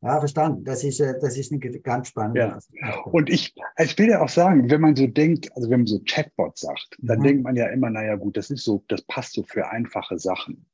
Ja. 0.00 0.14
ja, 0.14 0.18
verstanden. 0.18 0.64
Das 0.64 0.82
ist, 0.82 1.00
äh, 1.00 1.14
das 1.20 1.36
ist 1.38 1.52
eine 1.52 1.60
ganz 1.60 2.08
spannende 2.08 2.58
ja. 2.72 2.94
Und 3.04 3.30
ich, 3.30 3.54
ich 3.78 3.96
will 3.96 4.08
ja 4.08 4.20
auch 4.20 4.28
sagen, 4.28 4.68
wenn 4.68 4.80
man 4.80 4.96
so 4.96 5.06
denkt, 5.06 5.54
also 5.56 5.70
wenn 5.70 5.80
man 5.80 5.86
so 5.86 6.00
Chatbot 6.04 6.58
sagt, 6.58 6.96
dann 6.98 7.20
mhm. 7.20 7.24
denkt 7.24 7.44
man 7.44 7.54
ja 7.54 7.68
immer, 7.68 7.90
naja 7.90 8.16
gut, 8.16 8.36
das 8.36 8.50
ist 8.50 8.64
so, 8.64 8.82
das 8.88 9.02
passt 9.02 9.34
so 9.34 9.44
für 9.44 9.68
einfache 9.70 10.18
Sachen. 10.18 10.66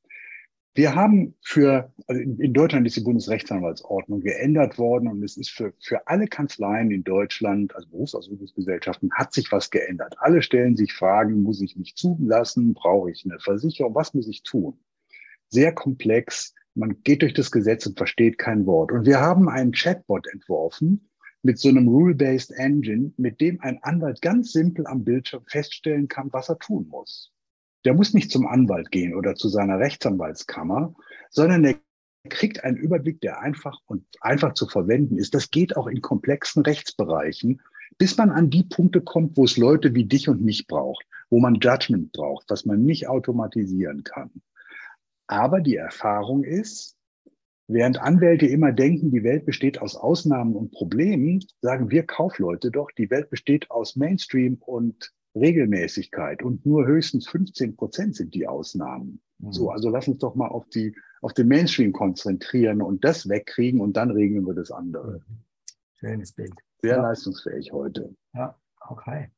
Wir 0.79 0.95
haben 0.95 1.35
für, 1.43 1.93
also 2.07 2.23
in 2.23 2.53
Deutschland 2.53 2.87
ist 2.87 2.95
die 2.95 3.01
Bundesrechtsanwaltsordnung 3.01 4.21
geändert 4.21 4.79
worden 4.79 5.09
und 5.09 5.25
es 5.25 5.37
ist 5.37 5.51
für, 5.51 5.73
für 5.81 6.07
alle 6.07 6.29
Kanzleien 6.29 6.93
in 6.93 7.03
Deutschland, 7.03 7.75
also 7.75 7.89
Berufsausübungsgesellschaften, 7.89 9.11
hat 9.13 9.33
sich 9.33 9.51
was 9.51 9.71
geändert. 9.71 10.15
Alle 10.21 10.41
stellen 10.41 10.77
sich 10.77 10.93
Fragen, 10.93 11.43
muss 11.43 11.61
ich 11.61 11.75
mich 11.75 11.97
zulassen? 11.97 12.75
Brauche 12.75 13.11
ich 13.11 13.25
eine 13.25 13.41
Versicherung? 13.41 13.97
Was 13.97 14.15
muss 14.15 14.29
ich 14.29 14.45
tun? 14.45 14.79
Sehr 15.49 15.73
komplex. 15.75 16.55
Man 16.77 17.03
geht 17.03 17.23
durch 17.23 17.35
das 17.35 17.51
Gesetz 17.51 17.85
und 17.85 17.99
versteht 17.99 18.39
kein 18.39 18.65
Wort. 18.65 18.93
Und 18.93 19.05
wir 19.05 19.19
haben 19.19 19.49
einen 19.49 19.73
Chatbot 19.73 20.29
entworfen 20.33 21.11
mit 21.43 21.59
so 21.59 21.71
einem 21.71 21.89
Rule-Based 21.89 22.53
Engine, 22.53 23.13
mit 23.17 23.41
dem 23.41 23.61
ein 23.63 23.83
Anwalt 23.83 24.23
ganz 24.23 24.53
simpel 24.53 24.87
am 24.87 25.03
Bildschirm 25.03 25.43
feststellen 25.49 26.07
kann, 26.07 26.33
was 26.33 26.49
er 26.49 26.59
tun 26.61 26.87
muss. 26.89 27.33
Der 27.85 27.95
muss 27.95 28.15
nicht 28.15 28.31
zum 28.31 28.47
Anwalt 28.47 28.91
gehen 28.91 29.15
oder 29.15 29.35
zu 29.35 29.49
seiner 29.49 29.79
Rechtsanwaltskammer, 29.79 30.95
sondern 31.31 31.65
er 31.65 31.77
kriegt 32.29 32.65
einen 32.65 32.77
Überblick, 32.77 33.21
der 33.21 33.41
einfach 33.41 33.79
und 33.87 34.05
einfach 34.21 34.55
zu 34.55 34.67
verwenden 34.67 35.17
ist. 35.17 35.35
Das 35.35 35.51
geht 35.51 35.77
auch 35.77 35.87
in 35.87 36.01
komplexen 36.01 36.63
Rechtsbereichen, 36.63 37.61
bis 37.97 38.17
man 38.17 38.31
an 38.31 38.51
die 38.51 38.65
Punkte 38.65 39.01
kommt, 39.01 39.37
wo 39.37 39.45
es 39.45 39.57
Leute 39.57 39.95
wie 39.95 40.05
dich 40.05 40.29
und 40.29 40.43
mich 40.43 40.67
braucht, 40.67 41.05
wo 41.31 41.41
man 41.41 41.57
Judgment 41.57 42.13
braucht, 42.13 42.51
was 42.51 42.65
man 42.67 42.85
nicht 42.85 43.09
automatisieren 43.09 44.05
kann. 44.05 44.31
Aber 45.27 45.61
die 45.61 45.77
Erfahrung 45.77 46.45
ist, 46.45 46.97
während 47.67 47.99
Anwälte 47.99 48.47
immer 48.47 48.73
denken, 48.73 49.11
die 49.11 49.25
Welt 49.25 49.45
besteht 49.45 49.81
aus 49.81 49.95
Ausnahmen 49.95 50.57
und 50.57 50.73
Problemen, 50.73 51.45
sagen 51.61 51.91
wir 51.91 52.05
Kaufleute 52.05 52.71
doch, 52.71 52.91
die 52.97 53.11
Welt 53.11 53.31
besteht 53.31 53.71
aus 53.71 53.97
Mainstream 53.97 54.57
und 54.61 55.13
Regelmäßigkeit 55.39 56.43
und 56.43 56.65
nur 56.67 56.87
höchstens 56.87 57.29
15 57.29 57.77
Prozent 57.77 58.17
sind 58.17 58.35
die 58.35 58.47
Ausnahmen. 58.47 59.21
Mhm. 59.39 59.53
So, 59.53 59.71
also 59.71 59.91
lass 59.91 60.09
uns 60.09 60.19
doch 60.19 60.35
mal 60.35 60.49
auf 60.49 60.69
die, 60.69 60.95
auf 61.21 61.33
den 61.33 61.49
Mainstream 61.49 61.93
konzentrieren 61.93 62.83
und 62.83 63.05
das 63.05 63.29
wegkriegen 63.29 63.81
und 63.81 63.97
dann 63.97 64.11
regeln 64.11 64.47
wir 64.47 64.55
das 64.55 64.71
andere. 64.71 65.23
Mhm. 65.29 65.39
Schönes 65.95 66.33
Bild. 66.33 66.55
Sehr 66.81 66.97
ja. 66.97 67.03
leistungsfähig 67.03 67.73
heute. 67.73 68.15
Ja, 68.35 68.57
okay. 68.89 69.31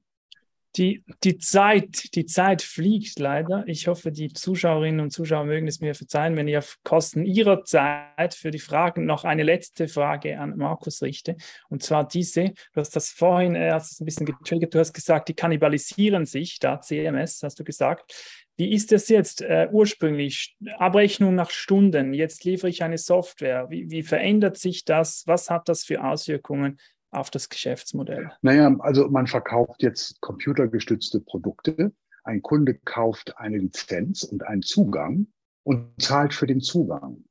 Die, 0.76 1.04
die, 1.24 1.38
Zeit, 1.38 2.14
die 2.14 2.26
Zeit 2.26 2.62
fliegt 2.62 3.18
leider. 3.18 3.64
Ich 3.66 3.88
hoffe, 3.88 4.12
die 4.12 4.33
Zuschauerinnen 4.33 5.00
und 5.00 5.11
Zuschauer 5.11 5.44
mögen 5.44 5.66
es 5.66 5.80
mir 5.80 5.96
verzeihen, 5.96 6.37
wenn 6.37 6.46
ich 6.46 6.56
auf 6.56 6.78
Kosten 6.85 7.24
ihrer 7.24 7.64
Zeit 7.64 8.35
für 8.35 8.52
die 8.52 8.61
Fragen 8.61 9.04
noch 9.04 9.24
eine 9.24 9.42
letzte 9.42 9.88
Frage 9.88 10.38
an 10.38 10.56
Markus 10.56 11.02
richte. 11.02 11.37
Und 11.70 11.83
zwar 11.83 12.06
diese, 12.06 12.52
du 12.72 12.80
hast 12.80 12.94
das 12.94 13.11
vorhin, 13.11 13.56
äh, 13.56 13.72
hast 13.72 14.00
ein 14.00 14.04
bisschen 14.04 14.26
getriggert, 14.26 14.72
du 14.72 14.78
hast 14.78 14.92
gesagt, 14.92 15.28
die 15.28 15.35
kannibalisieren 15.35 16.24
sich, 16.24 16.61
da 16.61 16.80
CMS, 16.80 17.42
hast 17.42 17.59
du 17.59 17.64
gesagt. 17.64 18.14
Wie 18.56 18.72
ist 18.72 18.92
das 18.92 19.09
jetzt 19.09 19.40
äh, 19.40 19.68
ursprünglich? 19.72 20.56
Abrechnung 20.76 21.35
nach 21.35 21.50
Stunden, 21.50 22.14
jetzt 22.14 22.44
liefere 22.44 22.68
ich 22.68 22.85
eine 22.85 22.98
Software. 22.98 23.70
Wie, 23.70 23.90
wie 23.90 24.02
verändert 24.02 24.56
sich 24.56 24.85
das? 24.85 25.24
Was 25.26 25.50
hat 25.50 25.68
das 25.68 25.83
für 25.83 26.04
Auswirkungen 26.04 26.78
auf 27.11 27.31
das 27.31 27.49
Geschäftsmodell? 27.49 28.31
Naja, 28.42 28.75
also 28.81 29.09
man 29.09 29.27
verkauft 29.27 29.83
jetzt 29.83 30.20
computergestützte 30.20 31.20
Produkte. 31.20 31.92
Ein 32.25 32.42
Kunde 32.42 32.75
kauft 32.75 33.37
eine 33.38 33.59
Lizenz 33.59 34.23
und 34.23 34.46
einen 34.46 34.62
Zugang 34.62 35.27
und 35.64 35.90
zahlt 36.01 36.35
für 36.35 36.46
den 36.46 36.61
Zugang. 36.61 37.25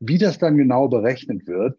Wie 0.00 0.18
das 0.18 0.38
dann 0.38 0.56
genau 0.56 0.88
berechnet 0.88 1.46
wird, 1.46 1.78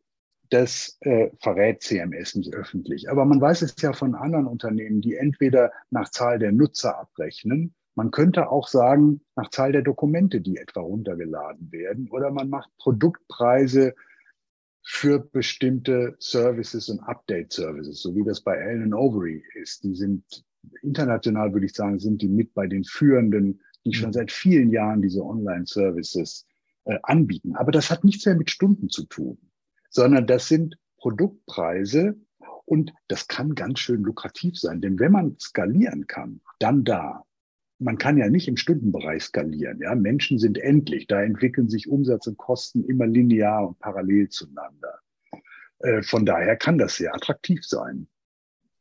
das 0.50 0.98
äh, 1.02 1.30
verrät 1.42 1.82
CMS 1.82 2.36
nicht 2.36 2.54
öffentlich. 2.54 3.10
Aber 3.10 3.26
man 3.26 3.42
weiß 3.42 3.62
es 3.64 3.76
ja 3.82 3.94
von 3.94 4.16
anderen 4.16 4.48
Unternehmen, 4.48 5.02
die 5.02 5.16
entweder 5.16 5.72
nach 5.90 6.10
Zahl 6.10 6.40
der 6.40 6.52
Nutzer 6.52 7.00
abrechnen, 7.00 7.74
man 7.96 8.12
könnte 8.12 8.50
auch 8.50 8.68
sagen, 8.68 9.22
nach 9.36 9.50
Zahl 9.50 9.72
der 9.72 9.82
Dokumente, 9.82 10.42
die 10.42 10.58
etwa 10.58 10.82
runtergeladen 10.82 11.72
werden, 11.72 12.10
oder 12.10 12.30
man 12.30 12.50
macht 12.50 12.70
Produktpreise 12.78 13.96
für 14.88 15.20
bestimmte 15.20 16.16
Services 16.20 16.90
und 16.90 17.00
Update-Services, 17.00 18.02
so 18.02 18.16
wie 18.16 18.24
das 18.24 18.42
bei 18.42 18.54
Allen 18.54 18.94
Overy 18.94 19.44
ist. 19.56 19.84
Die 19.84 19.96
sind 19.96 20.24
international, 20.84 21.52
würde 21.54 21.66
ich 21.66 21.74
sagen, 21.74 22.00
sind 22.00 22.22
die 22.22 22.28
mit 22.28 22.54
bei 22.54 22.68
den 22.68 22.84
führenden, 22.84 23.62
die 23.84 23.94
schon 23.94 24.10
mhm. 24.10 24.14
seit 24.14 24.32
vielen 24.32 24.70
Jahren 24.70 25.02
diese 25.02 25.24
Online-Services 25.24 26.46
äh, 26.86 27.00
anbieten. 27.02 27.56
Aber 27.56 27.72
das 27.72 27.90
hat 27.90 28.04
nichts 28.04 28.28
mehr 28.28 28.36
mit 28.36 28.52
Stunden 28.52 28.90
zu 28.90 29.06
tun, 29.06 29.40
sondern 29.90 30.28
das 30.28 30.48
sind 30.48 30.78
Produktpreise 30.98 32.16
und 32.66 32.94
das 33.08 33.28
kann 33.28 33.56
ganz 33.56 33.80
schön 33.80 34.04
lukrativ 34.04 34.58
sein. 34.60 34.82
Denn 34.82 35.00
wenn 35.00 35.12
man 35.12 35.36
skalieren 35.40 36.06
kann, 36.06 36.42
dann 36.60 36.84
da 36.84 37.24
man 37.80 37.98
kann 37.98 38.18
ja 38.18 38.30
nicht 38.30 38.48
im 38.48 38.58
Stundenbereich 38.58 39.24
skalieren. 39.24 39.80
Ja? 39.82 39.96
Menschen 39.96 40.40
sind 40.40 40.58
endlich. 40.58 41.08
Da 41.08 41.22
entwickeln 41.22 41.70
sich 41.70 41.90
Umsatz 41.90 42.28
und 42.28 42.38
Kosten 42.38 42.86
immer 42.86 43.06
linear 43.06 43.68
und 43.68 43.80
parallel 43.80 44.30
zueinander. 44.30 45.00
Äh, 45.80 46.02
von 46.04 46.26
daher 46.26 46.56
kann 46.56 46.78
das 46.78 46.96
sehr 46.96 47.14
attraktiv 47.14 47.66
sein. 47.66 48.08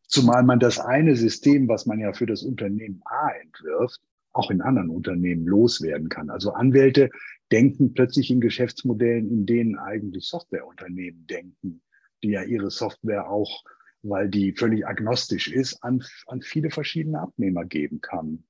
Zumal 0.07 0.45
man 0.45 0.61
das 0.61 0.79
eine 0.79 1.17
System, 1.17 1.67
was 1.69 1.87
man 1.87 1.99
ja 1.99 2.13
für 2.13 2.27
das 2.27 2.43
Unternehmen 2.43 3.01
A 3.05 3.31
entwirft, 3.31 4.01
auch 4.33 4.51
in 4.51 4.61
anderen 4.61 4.91
Unternehmen 4.91 5.47
loswerden 5.47 6.09
kann. 6.09 6.31
Also 6.31 6.53
Anwälte 6.53 7.11
denken 7.51 7.95
plötzlich 7.95 8.31
in 8.31 8.41
Geschäftsmodellen, 8.41 9.29
in 9.29 9.47
denen 9.47 9.77
eigentlich 9.77 10.27
Softwareunternehmen 10.27 11.27
denken, 11.27 11.83
die 12.23 12.31
ja 12.31 12.43
ihre 12.43 12.71
Software 12.71 13.29
auch, 13.29 13.65
weil 14.03 14.29
die 14.29 14.53
völlig 14.53 14.87
agnostisch 14.87 15.49
ist, 15.49 15.83
an, 15.83 16.05
an 16.27 16.43
viele 16.43 16.71
verschiedene 16.71 17.21
Abnehmer 17.21 17.65
geben 17.65 18.01
kann. 18.01 18.45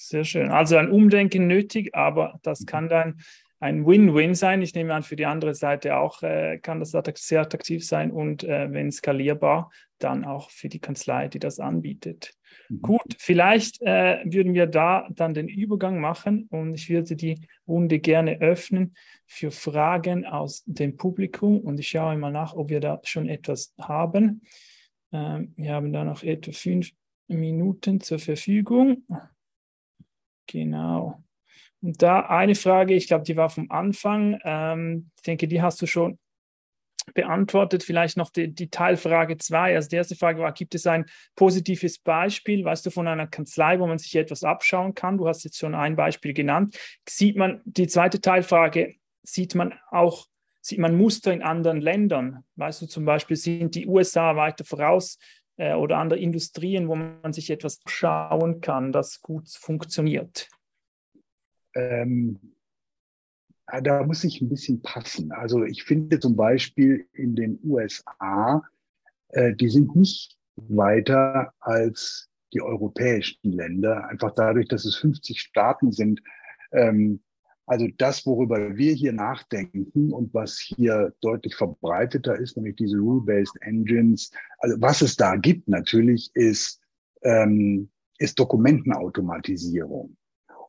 Sehr 0.00 0.24
schön. 0.24 0.50
Also 0.50 0.76
ein 0.76 0.90
Umdenken 0.90 1.48
nötig, 1.48 1.94
aber 1.94 2.38
das 2.42 2.66
kann 2.66 2.84
mhm. 2.84 2.88
dann 2.88 3.20
ein 3.60 3.84
Win-Win 3.84 4.36
sein. 4.36 4.62
Ich 4.62 4.74
nehme 4.74 4.94
an, 4.94 5.02
für 5.02 5.16
die 5.16 5.26
andere 5.26 5.54
Seite 5.54 5.96
auch 5.96 6.22
äh, 6.22 6.58
kann 6.58 6.78
das 6.78 6.92
sehr 6.92 7.40
attraktiv 7.40 7.84
sein 7.84 8.12
und 8.12 8.44
äh, 8.44 8.72
wenn 8.72 8.92
skalierbar, 8.92 9.70
dann 9.98 10.24
auch 10.24 10.50
für 10.50 10.68
die 10.68 10.78
Kanzlei, 10.78 11.26
die 11.26 11.40
das 11.40 11.58
anbietet. 11.58 12.34
Mhm. 12.68 12.82
Gut, 12.82 13.16
vielleicht 13.18 13.82
äh, 13.82 14.20
würden 14.24 14.54
wir 14.54 14.66
da 14.66 15.08
dann 15.10 15.34
den 15.34 15.48
Übergang 15.48 16.00
machen 16.00 16.46
und 16.50 16.74
ich 16.74 16.88
würde 16.88 17.16
die 17.16 17.48
Runde 17.66 17.98
gerne 17.98 18.40
öffnen 18.40 18.94
für 19.26 19.50
Fragen 19.50 20.24
aus 20.24 20.62
dem 20.66 20.96
Publikum 20.96 21.58
und 21.58 21.80
ich 21.80 21.88
schaue 21.88 22.16
mal 22.16 22.30
nach, 22.30 22.54
ob 22.54 22.70
wir 22.70 22.78
da 22.78 23.00
schon 23.02 23.28
etwas 23.28 23.74
haben. 23.80 24.42
Ähm, 25.10 25.54
wir 25.56 25.72
haben 25.72 25.92
da 25.92 26.04
noch 26.04 26.22
etwa 26.22 26.52
fünf 26.52 26.92
Minuten 27.26 28.00
zur 28.00 28.20
Verfügung. 28.20 29.04
Genau. 30.48 31.22
Und 31.80 32.02
da 32.02 32.20
eine 32.20 32.56
Frage, 32.56 32.94
ich 32.94 33.06
glaube, 33.06 33.24
die 33.24 33.36
war 33.36 33.50
vom 33.50 33.70
Anfang. 33.70 34.38
Ähm, 34.44 35.10
ich 35.16 35.22
denke, 35.22 35.46
die 35.46 35.62
hast 35.62 35.80
du 35.80 35.86
schon 35.86 36.18
beantwortet. 37.14 37.84
Vielleicht 37.84 38.16
noch 38.16 38.30
die, 38.30 38.52
die 38.52 38.68
Teilfrage 38.68 39.38
2. 39.38 39.76
Also 39.76 39.88
die 39.88 39.96
erste 39.96 40.16
Frage 40.16 40.40
war, 40.40 40.52
gibt 40.52 40.74
es 40.74 40.86
ein 40.86 41.06
positives 41.36 41.98
Beispiel, 41.98 42.64
weißt 42.64 42.86
du, 42.86 42.90
von 42.90 43.06
einer 43.06 43.26
Kanzlei, 43.26 43.78
wo 43.78 43.86
man 43.86 43.98
sich 43.98 44.14
etwas 44.16 44.42
abschauen 44.42 44.94
kann? 44.94 45.18
Du 45.18 45.28
hast 45.28 45.44
jetzt 45.44 45.58
schon 45.58 45.74
ein 45.74 45.96
Beispiel 45.96 46.32
genannt. 46.32 46.76
Sieht 47.08 47.36
man, 47.36 47.60
die 47.64 47.86
zweite 47.86 48.20
Teilfrage, 48.20 48.96
sieht 49.22 49.54
man 49.54 49.74
auch, 49.90 50.26
sieht 50.60 50.80
man 50.80 50.96
Muster 50.96 51.32
in 51.32 51.42
anderen 51.42 51.80
Ländern? 51.80 52.44
Weißt 52.56 52.82
du, 52.82 52.86
zum 52.86 53.04
Beispiel 53.04 53.36
sind 53.36 53.74
die 53.74 53.86
USA 53.86 54.34
weiter 54.36 54.64
voraus 54.64 55.18
äh, 55.58 55.74
oder 55.74 55.98
andere 55.98 56.18
Industrien, 56.18 56.88
wo 56.88 56.94
man 56.94 57.32
sich 57.32 57.50
etwas 57.50 57.80
schauen 57.86 58.60
kann, 58.60 58.92
das 58.92 59.20
gut 59.20 59.48
funktioniert? 59.50 60.48
Ähm, 61.74 62.38
da 63.82 64.02
muss 64.04 64.24
ich 64.24 64.40
ein 64.40 64.48
bisschen 64.48 64.80
passen. 64.80 65.30
Also 65.32 65.64
ich 65.64 65.84
finde 65.84 66.18
zum 66.20 66.36
Beispiel 66.36 67.06
in 67.12 67.36
den 67.36 67.58
USA, 67.62 68.62
äh, 69.28 69.54
die 69.54 69.68
sind 69.68 69.94
nicht 69.94 70.38
weiter 70.56 71.52
als 71.60 72.30
die 72.54 72.62
europäischen 72.62 73.52
Länder, 73.52 74.08
einfach 74.08 74.32
dadurch, 74.34 74.68
dass 74.68 74.86
es 74.86 74.96
50 74.96 75.40
Staaten 75.40 75.92
sind. 75.92 76.22
Ähm, 76.72 77.20
also 77.68 77.86
das, 77.98 78.24
worüber 78.24 78.76
wir 78.76 78.94
hier 78.94 79.12
nachdenken 79.12 80.12
und 80.12 80.32
was 80.32 80.58
hier 80.58 81.12
deutlich 81.20 81.54
verbreiteter 81.54 82.38
ist, 82.38 82.56
nämlich 82.56 82.76
diese 82.76 82.96
Rule-Based 82.96 83.60
Engines, 83.60 84.30
also 84.58 84.76
was 84.80 85.02
es 85.02 85.16
da 85.16 85.36
gibt 85.36 85.68
natürlich, 85.68 86.30
ist, 86.32 86.80
ähm, 87.22 87.90
ist 88.18 88.38
Dokumentenautomatisierung. 88.38 90.16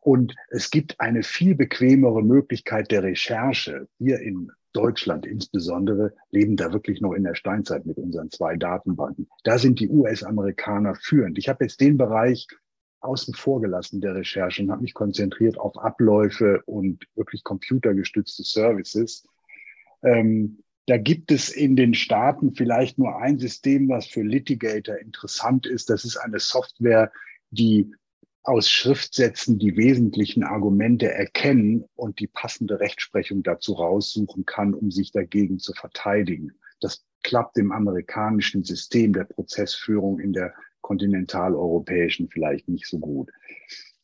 Und 0.02 0.36
es 0.50 0.72
gibt 0.72 1.00
eine 1.00 1.24
viel 1.24 1.56
bequemere 1.56 2.22
Möglichkeit 2.22 2.92
der 2.92 3.04
Recherche. 3.04 3.88
Wir 3.98 4.20
in 4.20 4.52
Deutschland 4.74 5.26
insbesondere 5.26 6.14
leben 6.32 6.58
da 6.58 6.74
wirklich 6.74 7.00
noch 7.00 7.14
in 7.14 7.24
der 7.24 7.36
Steinzeit 7.36 7.86
mit 7.86 7.98
unseren 7.98 8.30
zwei 8.30 8.58
Datenbanken. 8.58 9.28
Da 9.44 9.58
sind 9.58 9.80
die 9.80 9.90
US-Amerikaner 9.90 10.96
führend. 10.96 11.38
Ich 11.38 11.48
habe 11.48 11.64
jetzt 11.64 11.80
den 11.80 11.98
Bereich 11.98 12.48
außen 13.02 13.34
vor 13.34 13.62
gelassen 13.62 14.02
der 14.02 14.16
Recherche 14.16 14.64
und 14.64 14.72
habe 14.72 14.82
mich 14.82 14.94
konzentriert 14.94 15.58
auf 15.58 15.78
Abläufe 15.78 16.62
und 16.66 17.06
wirklich 17.16 17.44
computergestützte 17.44 18.44
Services. 18.44 19.26
Ähm, 20.04 20.64
da 20.88 20.98
gibt 20.98 21.32
es 21.32 21.50
in 21.50 21.76
den 21.76 21.94
Staaten 21.94 22.56
vielleicht 22.56 22.98
nur 22.98 23.18
ein 23.18 23.38
System, 23.38 23.90
was 23.90 24.08
für 24.08 24.24
Litigator 24.24 24.98
interessant 24.98 25.68
ist. 25.68 25.90
Das 25.90 26.04
ist 26.04 26.18
eine 26.18 26.40
Software, 26.40 27.12
die 27.52 27.94
aus 28.42 28.70
Schriftsätzen 28.70 29.60
die 29.60 29.78
wesentlichen 29.78 30.44
Argumente 30.44 31.12
erkennen 31.12 31.86
und 31.96 32.20
die 32.20 32.28
passende 32.28 32.80
Rechtsprechung 32.80 33.44
dazu 33.44 33.74
raussuchen 33.74 34.46
kann, 34.46 34.74
um 34.74 34.90
sich 34.90 35.12
dagegen 35.12 35.60
zu 35.60 35.74
verteidigen. 35.74 36.54
Das 36.80 37.06
klappt 37.22 37.58
im 37.58 37.72
amerikanischen 37.72 38.64
System 38.64 39.14
der 39.14 39.26
Prozessführung 39.26 40.20
in 40.20 40.34
der 40.34 40.56
kontinentaleuropäischen 40.82 42.30
vielleicht 42.30 42.68
nicht 42.68 42.88
so 42.88 43.00
gut. 43.00 43.32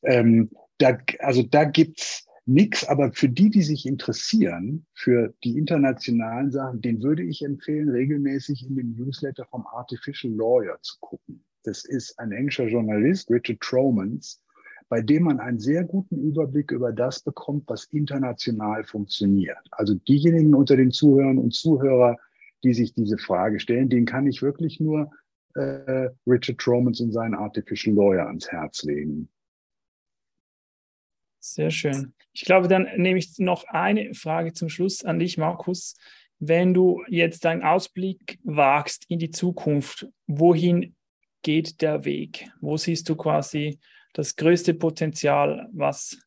Ähm, 0.03 0.49
da, 0.77 0.97
also 1.19 1.43
da 1.43 1.63
gibt's 1.63 2.25
nichts, 2.45 2.88
aber 2.88 3.11
für 3.11 3.29
die, 3.29 3.49
die 3.49 3.63
sich 3.63 3.85
interessieren, 3.85 4.85
für 4.93 5.33
die 5.43 5.57
internationalen 5.57 6.51
Sachen, 6.51 6.81
den 6.81 7.01
würde 7.01 7.23
ich 7.23 7.43
empfehlen, 7.43 7.89
regelmäßig 7.89 8.67
in 8.67 8.75
den 8.75 8.95
Newsletter 8.95 9.45
vom 9.45 9.65
Artificial 9.67 10.33
Lawyer 10.33 10.77
zu 10.81 10.97
gucken. 10.99 11.43
Das 11.63 11.85
ist 11.85 12.17
ein 12.19 12.31
englischer 12.31 12.67
Journalist, 12.67 13.31
Richard 13.31 13.59
Tromans, 13.61 14.41
bei 14.88 15.01
dem 15.01 15.23
man 15.23 15.39
einen 15.39 15.59
sehr 15.59 15.83
guten 15.83 16.21
Überblick 16.21 16.71
über 16.71 16.91
das 16.91 17.21
bekommt, 17.21 17.63
was 17.67 17.85
international 17.85 18.83
funktioniert. 18.83 19.57
Also 19.71 19.95
diejenigen 19.95 20.53
unter 20.53 20.77
den 20.77 20.91
Zuhörern 20.91 21.39
und 21.39 21.55
Zuhörer, 21.55 22.17
die 22.63 22.73
sich 22.73 22.93
diese 22.93 23.17
Frage 23.17 23.59
stellen, 23.59 23.89
denen 23.89 24.05
kann 24.05 24.27
ich 24.27 24.43
wirklich 24.43 24.79
nur 24.79 25.11
äh, 25.55 26.09
Richard 26.27 26.57
Tromans 26.59 27.01
und 27.01 27.11
seinen 27.11 27.33
Artificial 27.33 27.95
Lawyer 27.95 28.27
ans 28.27 28.51
Herz 28.51 28.83
legen. 28.83 29.29
Sehr 31.39 31.69
schön. 31.69 32.13
Ich 32.33 32.43
glaube, 32.43 32.67
dann 32.67 32.87
nehme 32.97 33.19
ich 33.19 33.37
noch 33.37 33.65
eine 33.65 34.13
Frage 34.13 34.53
zum 34.53 34.67
Schluss 34.67 35.03
an 35.05 35.19
dich, 35.19 35.37
Markus. 35.37 35.95
Wenn 36.39 36.73
du 36.73 37.03
jetzt 37.07 37.45
deinen 37.45 37.63
Ausblick 37.63 38.39
wagst 38.43 39.05
in 39.09 39.19
die 39.19 39.31
Zukunft, 39.31 40.07
wohin 40.27 40.95
geht 41.43 41.81
der 41.81 42.03
Weg? 42.03 42.49
Wo 42.59 42.77
siehst 42.77 43.07
du 43.07 43.15
quasi 43.15 43.79
das 44.13 44.35
größte 44.35 44.73
Potenzial? 44.73 45.69
Was, 45.71 46.17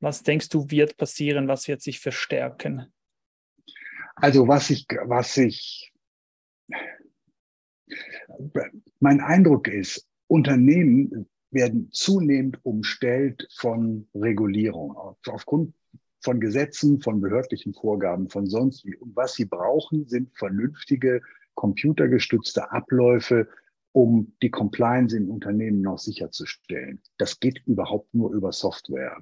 was 0.00 0.22
denkst 0.22 0.48
du 0.48 0.70
wird 0.70 0.96
passieren? 0.96 1.48
Was 1.48 1.68
wird 1.68 1.82
sich 1.82 2.00
verstärken? 2.00 2.92
Also 4.16 4.48
was 4.48 4.70
ich, 4.70 4.86
was 5.04 5.36
ich, 5.36 5.91
mein 9.00 9.20
Eindruck 9.20 9.68
ist, 9.68 10.06
Unternehmen 10.26 11.26
werden 11.50 11.90
zunehmend 11.92 12.58
umstellt 12.64 13.46
von 13.54 14.08
Regulierung. 14.14 14.96
Aufgrund 15.26 15.74
von 16.20 16.40
Gesetzen, 16.40 17.00
von 17.00 17.20
behördlichen 17.20 17.74
Vorgaben, 17.74 18.28
von 18.28 18.46
sonst 18.46 18.84
wie. 18.86 18.96
Und 18.96 19.14
was 19.16 19.34
sie 19.34 19.44
brauchen, 19.44 20.06
sind 20.06 20.34
vernünftige 20.36 21.20
computergestützte 21.54 22.70
Abläufe, 22.72 23.48
um 23.92 24.32
die 24.40 24.50
Compliance 24.50 25.16
im 25.16 25.28
Unternehmen 25.28 25.82
noch 25.82 25.98
sicherzustellen. 25.98 27.02
Das 27.18 27.38
geht 27.40 27.62
überhaupt 27.66 28.14
nur 28.14 28.32
über 28.32 28.52
Software, 28.52 29.18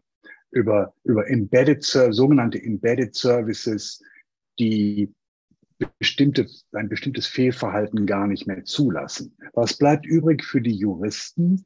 über, 0.52 0.94
über 1.02 1.28
Embedded, 1.28 1.82
sogenannte 1.82 2.62
Embedded 2.62 3.14
Services, 3.14 4.00
die 4.58 5.12
bestimmte, 5.98 6.46
ein 6.72 6.88
bestimmtes 6.88 7.26
Fehlverhalten 7.26 8.06
gar 8.06 8.26
nicht 8.26 8.46
mehr 8.46 8.64
zulassen. 8.64 9.36
Was 9.54 9.76
bleibt 9.76 10.06
übrig 10.06 10.44
für 10.44 10.60
die 10.60 10.74
Juristen? 10.74 11.64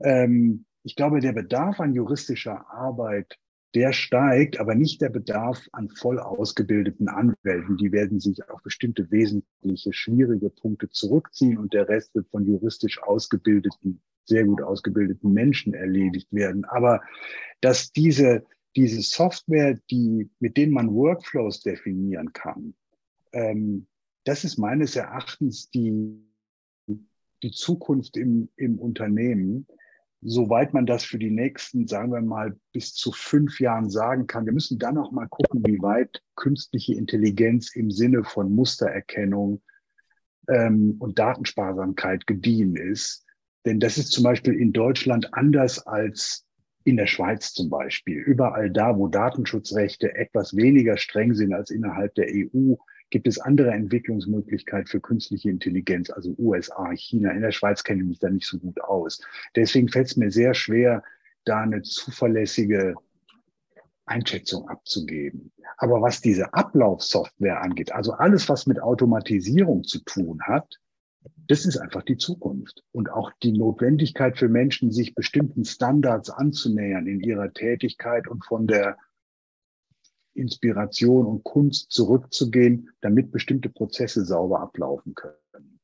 Ähm, 0.00 0.64
ich 0.82 0.96
glaube, 0.96 1.20
der 1.20 1.32
Bedarf 1.32 1.80
an 1.80 1.94
juristischer 1.94 2.70
Arbeit 2.70 3.38
der 3.76 3.92
steigt, 3.92 4.58
aber 4.58 4.74
nicht 4.74 5.02
der 5.02 5.10
Bedarf 5.10 5.68
an 5.72 5.90
voll 5.90 6.18
ausgebildeten 6.18 7.08
Anwälten. 7.08 7.76
Die 7.76 7.92
werden 7.92 8.20
sich 8.20 8.48
auf 8.48 8.62
bestimmte 8.62 9.10
wesentliche, 9.10 9.92
schwierige 9.92 10.48
Punkte 10.48 10.88
zurückziehen 10.88 11.58
und 11.58 11.74
der 11.74 11.86
Rest 11.86 12.14
wird 12.14 12.26
von 12.30 12.46
juristisch 12.46 13.02
ausgebildeten, 13.02 14.00
sehr 14.24 14.44
gut 14.44 14.62
ausgebildeten 14.62 15.30
Menschen 15.30 15.74
erledigt 15.74 16.32
werden. 16.32 16.64
Aber 16.64 17.02
dass 17.60 17.92
diese, 17.92 18.46
diese 18.76 19.02
Software, 19.02 19.78
die, 19.90 20.30
mit 20.40 20.56
denen 20.56 20.72
man 20.72 20.94
Workflows 20.94 21.60
definieren 21.60 22.32
kann, 22.32 22.72
ähm, 23.36 23.86
das 24.24 24.44
ist 24.44 24.58
meines 24.58 24.96
Erachtens 24.96 25.70
die, 25.70 26.24
die 27.42 27.50
Zukunft 27.52 28.16
im, 28.16 28.48
im 28.56 28.78
Unternehmen 28.78 29.66
soweit 30.22 30.74
man 30.74 30.86
das 30.86 31.04
für 31.04 31.18
die 31.18 31.30
nächsten, 31.30 31.86
sagen 31.86 32.12
wir 32.12 32.20
mal, 32.20 32.56
bis 32.72 32.94
zu 32.94 33.12
fünf 33.12 33.60
Jahren 33.60 33.90
sagen 33.90 34.26
kann. 34.26 34.46
Wir 34.46 34.52
müssen 34.52 34.78
dann 34.78 34.94
noch 34.94 35.12
mal 35.12 35.28
gucken, 35.28 35.62
wie 35.66 35.80
weit 35.80 36.22
künstliche 36.34 36.94
Intelligenz 36.94 37.74
im 37.74 37.90
Sinne 37.90 38.24
von 38.24 38.52
Mustererkennung 38.52 39.62
ähm, 40.48 40.96
und 40.98 41.18
Datensparsamkeit 41.18 42.26
gediehen 42.26 42.76
ist. 42.76 43.24
Denn 43.64 43.80
das 43.80 43.98
ist 43.98 44.12
zum 44.12 44.24
Beispiel 44.24 44.54
in 44.54 44.72
Deutschland 44.72 45.32
anders 45.34 45.86
als 45.86 46.44
in 46.84 46.96
der 46.96 47.08
Schweiz 47.08 47.52
zum 47.52 47.68
Beispiel. 47.68 48.18
Überall 48.18 48.70
da, 48.70 48.96
wo 48.96 49.08
Datenschutzrechte 49.08 50.14
etwas 50.14 50.56
weniger 50.56 50.96
streng 50.96 51.34
sind 51.34 51.52
als 51.52 51.70
innerhalb 51.70 52.14
der 52.14 52.28
EU, 52.30 52.74
gibt 53.10 53.26
es 53.28 53.38
andere 53.38 53.70
Entwicklungsmöglichkeiten 53.70 54.86
für 54.86 55.00
künstliche 55.00 55.50
Intelligenz, 55.50 56.10
also 56.10 56.34
USA, 56.38 56.90
China. 56.92 57.30
In 57.30 57.42
der 57.42 57.52
Schweiz 57.52 57.84
kenne 57.84 58.02
ich 58.02 58.08
mich 58.08 58.18
da 58.18 58.30
nicht 58.30 58.46
so 58.46 58.58
gut 58.58 58.80
aus. 58.80 59.20
Deswegen 59.54 59.88
fällt 59.88 60.08
es 60.08 60.16
mir 60.16 60.30
sehr 60.30 60.54
schwer, 60.54 61.02
da 61.44 61.60
eine 61.60 61.82
zuverlässige 61.82 62.94
Einschätzung 64.06 64.68
abzugeben. 64.68 65.52
Aber 65.76 66.00
was 66.00 66.20
diese 66.20 66.54
Ablaufsoftware 66.54 67.60
angeht, 67.60 67.92
also 67.92 68.12
alles, 68.12 68.48
was 68.48 68.66
mit 68.66 68.80
Automatisierung 68.80 69.84
zu 69.84 70.00
tun 70.00 70.40
hat, 70.42 70.78
das 71.48 71.64
ist 71.64 71.76
einfach 71.76 72.02
die 72.02 72.16
Zukunft. 72.16 72.82
Und 72.92 73.10
auch 73.10 73.32
die 73.42 73.52
Notwendigkeit 73.52 74.38
für 74.38 74.48
Menschen, 74.48 74.92
sich 74.92 75.14
bestimmten 75.14 75.64
Standards 75.64 76.30
anzunähern 76.30 77.06
in 77.06 77.20
ihrer 77.20 77.52
Tätigkeit 77.52 78.28
und 78.28 78.44
von 78.44 78.66
der 78.66 78.96
Inspiration 80.36 81.26
und 81.26 81.44
Kunst 81.44 81.92
zurückzugehen, 81.92 82.90
damit 83.00 83.32
bestimmte 83.32 83.68
Prozesse 83.68 84.24
sauber 84.24 84.60
ablaufen 84.60 85.14
können. 85.14 85.80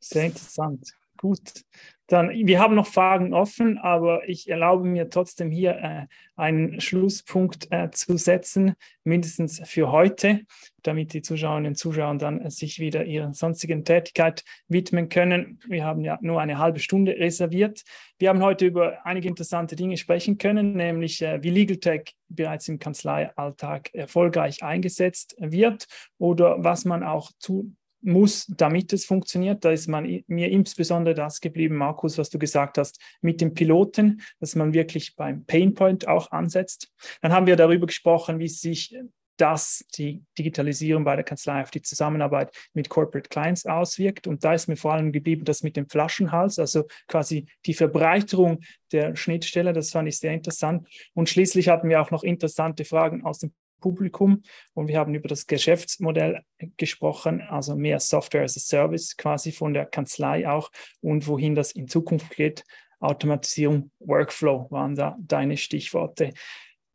Sehr 0.00 0.26
interessant. 0.26 0.92
Gut. 1.24 1.64
Dann, 2.06 2.28
wir 2.28 2.60
haben 2.60 2.74
noch 2.74 2.86
Fragen 2.86 3.32
offen, 3.32 3.78
aber 3.78 4.28
ich 4.28 4.50
erlaube 4.50 4.84
mir 4.84 5.08
trotzdem 5.08 5.50
hier 5.50 5.70
äh, 5.70 6.06
einen 6.36 6.82
Schlusspunkt 6.82 7.68
äh, 7.70 7.90
zu 7.92 8.18
setzen, 8.18 8.74
mindestens 9.04 9.62
für 9.64 9.90
heute, 9.90 10.42
damit 10.82 11.14
die 11.14 11.22
Zuschauerinnen 11.22 11.70
und 11.70 11.76
Zuschauer 11.76 12.16
dann 12.16 12.42
äh, 12.42 12.50
sich 12.50 12.78
wieder 12.78 13.06
ihrer 13.06 13.32
sonstigen 13.32 13.86
Tätigkeit 13.86 14.44
widmen 14.68 15.08
können. 15.08 15.60
Wir 15.66 15.86
haben 15.86 16.02
ja 16.02 16.18
nur 16.20 16.42
eine 16.42 16.58
halbe 16.58 16.80
Stunde 16.80 17.12
reserviert. 17.12 17.84
Wir 18.18 18.28
haben 18.28 18.42
heute 18.42 18.66
über 18.66 19.06
einige 19.06 19.28
interessante 19.28 19.74
Dinge 19.74 19.96
sprechen 19.96 20.36
können, 20.36 20.74
nämlich 20.76 21.22
äh, 21.22 21.42
wie 21.42 21.48
Legal 21.48 21.78
Tech 21.78 22.12
bereits 22.28 22.68
im 22.68 22.78
Kanzleialltag 22.78 23.94
erfolgreich 23.94 24.62
eingesetzt 24.62 25.36
wird 25.38 25.86
oder 26.18 26.62
was 26.62 26.84
man 26.84 27.02
auch 27.02 27.32
zu 27.38 27.74
muss, 28.04 28.46
damit 28.56 28.92
es 28.92 29.04
funktioniert. 29.04 29.64
Da 29.64 29.70
ist 29.70 29.88
man, 29.88 30.22
mir 30.26 30.50
insbesondere 30.50 31.14
das 31.14 31.40
geblieben, 31.40 31.76
Markus, 31.76 32.18
was 32.18 32.30
du 32.30 32.38
gesagt 32.38 32.78
hast, 32.78 33.00
mit 33.20 33.40
dem 33.40 33.54
Piloten, 33.54 34.22
dass 34.40 34.54
man 34.54 34.74
wirklich 34.74 35.16
beim 35.16 35.44
Painpoint 35.44 36.06
auch 36.08 36.30
ansetzt. 36.30 36.92
Dann 37.22 37.32
haben 37.32 37.46
wir 37.46 37.56
darüber 37.56 37.86
gesprochen, 37.86 38.38
wie 38.38 38.48
sich 38.48 38.96
dass 39.36 39.84
die 39.96 40.22
Digitalisierung 40.38 41.04
bei 41.04 41.16
der 41.16 41.24
Kanzlei 41.24 41.62
auf 41.62 41.70
die 41.70 41.82
Zusammenarbeit 41.82 42.54
mit 42.72 42.88
Corporate 42.88 43.28
Clients 43.28 43.66
auswirkt. 43.66 44.26
Und 44.26 44.44
da 44.44 44.54
ist 44.54 44.68
mir 44.68 44.76
vor 44.76 44.92
allem 44.92 45.12
geblieben, 45.12 45.44
das 45.44 45.62
mit 45.62 45.76
dem 45.76 45.88
Flaschenhals, 45.88 46.58
also 46.58 46.84
quasi 47.08 47.46
die 47.66 47.74
Verbreiterung 47.74 48.60
der 48.92 49.16
Schnittstelle. 49.16 49.72
Das 49.72 49.90
fand 49.90 50.08
ich 50.08 50.18
sehr 50.18 50.32
interessant. 50.32 50.86
Und 51.14 51.28
schließlich 51.28 51.68
hatten 51.68 51.88
wir 51.88 52.00
auch 52.00 52.10
noch 52.10 52.22
interessante 52.22 52.84
Fragen 52.84 53.24
aus 53.24 53.40
dem 53.40 53.52
Publikum 53.84 54.42
und 54.72 54.88
wir 54.88 54.98
haben 54.98 55.14
über 55.14 55.28
das 55.28 55.46
Geschäftsmodell 55.46 56.40
gesprochen, 56.78 57.42
also 57.42 57.76
mehr 57.76 58.00
Software 58.00 58.44
as 58.44 58.56
a 58.56 58.60
Service 58.60 59.14
quasi 59.14 59.52
von 59.52 59.74
der 59.74 59.84
Kanzlei 59.84 60.48
auch 60.48 60.70
und 61.02 61.26
wohin 61.26 61.54
das 61.54 61.72
in 61.72 61.86
Zukunft 61.86 62.34
geht. 62.34 62.64
Automatisierung, 62.98 63.90
Workflow 63.98 64.68
waren 64.70 64.94
da 64.94 65.18
deine 65.20 65.58
Stichworte. 65.58 66.32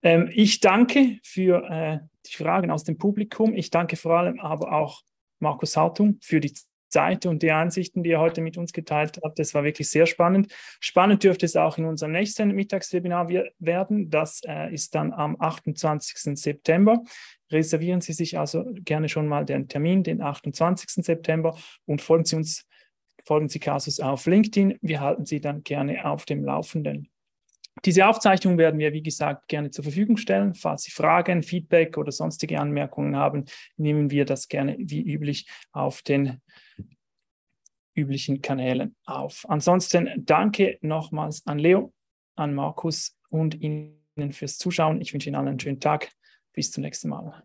Ähm, 0.02 0.32
ich 0.34 0.62
danke 0.62 1.19
für 1.21 1.63
äh, 1.69 1.99
die 2.25 2.36
Fragen 2.36 2.71
aus 2.71 2.84
dem 2.86 2.97
Publikum. 2.97 3.54
Ich 3.54 3.69
danke 3.69 3.95
vor 3.95 4.17
allem 4.17 4.39
aber 4.39 4.71
auch 4.73 5.04
Markus 5.38 5.78
Hartung 5.78 6.17
für 6.21 6.39
die 6.39 6.56
Zeit 6.89 7.25
und 7.25 7.43
die 7.43 7.52
Ansichten, 7.52 8.04
die 8.04 8.12
er 8.12 8.19
heute 8.19 8.41
mit 8.41 8.58
uns 8.58 8.73
geteilt 8.73 9.19
hat. 9.23 9.38
Das 9.39 9.54
war 9.54 9.63
wirklich 9.63 9.89
sehr 9.89 10.06
spannend. 10.06 10.54
Spannend 10.80 11.23
dürfte 11.23 11.45
es 11.45 11.56
auch 11.56 11.78
in 11.78 11.86
unserem 11.86 12.12
nächsten 12.12 12.52
Mittagswebinar 12.52 13.30
werden. 13.60 14.10
Das 14.10 14.41
äh, 14.45 14.73
ist 14.73 14.95
dann 14.95 15.13
am 15.13 15.39
28. 15.39 16.38
September. 16.39 17.04
Reservieren 17.52 18.02
Sie 18.02 18.13
sich 18.13 18.38
also 18.38 18.65
gerne 18.73 19.10
schon 19.10 19.28
mal 19.28 19.45
den 19.45 19.67
Termin, 19.67 20.04
den 20.04 20.21
28. 20.21 21.04
September, 21.06 21.58
und 21.86 22.02
folgen 22.02 22.25
Sie 22.25 22.36
uns, 22.36 22.67
folgen 23.25 23.49
Sie 23.49 23.60
Casus 23.60 23.99
auf 23.99 24.25
LinkedIn. 24.25 24.78
Wir 24.82 25.02
halten 25.02 25.25
Sie 25.25 25.41
dann 25.41 25.63
gerne 25.63 26.06
auf 26.06 26.25
dem 26.25 26.43
Laufenden. 26.43 27.10
Diese 27.86 28.08
Aufzeichnung 28.08 28.58
werden 28.58 28.80
wir, 28.80 28.91
wie 28.91 29.02
gesagt, 29.02 29.47
gerne 29.47 29.71
zur 29.71 29.86
Verfügung 29.86 30.17
stellen. 30.17 30.54
Falls 30.54 30.84
Sie 30.84 30.91
Fragen, 30.91 31.43
Feedback 31.43 31.97
oder 31.97 32.12
sonstige 32.12 32.60
Anmerkungen 32.60 33.15
haben, 33.15 33.45
nehmen 33.78 34.12
wir 34.12 34.25
das 34.25 34.49
gerne 34.49 34.75
wie 34.80 35.02
üblich 35.02 35.47
auf 35.71 36.02
den 36.02 36.41
üblichen 38.00 38.42
Kanälen 38.42 38.96
auf. 39.06 39.46
Ansonsten 39.50 40.10
danke 40.18 40.78
nochmals 40.82 41.46
an 41.46 41.60
Leo, 41.60 41.94
an 42.36 42.54
Markus 42.54 43.18
und 43.30 43.56
Ihnen 43.62 44.00
fürs 44.32 44.58
Zuschauen. 44.58 45.02
Ich 45.02 45.14
wünsche 45.14 45.30
Ihnen 45.30 45.36
allen 45.36 45.50
einen 45.50 45.60
schönen 45.60 45.80
Tag. 45.80 46.12
Bis 46.54 46.72
zum 46.72 46.84
nächsten 46.84 47.10
Mal. 47.10 47.44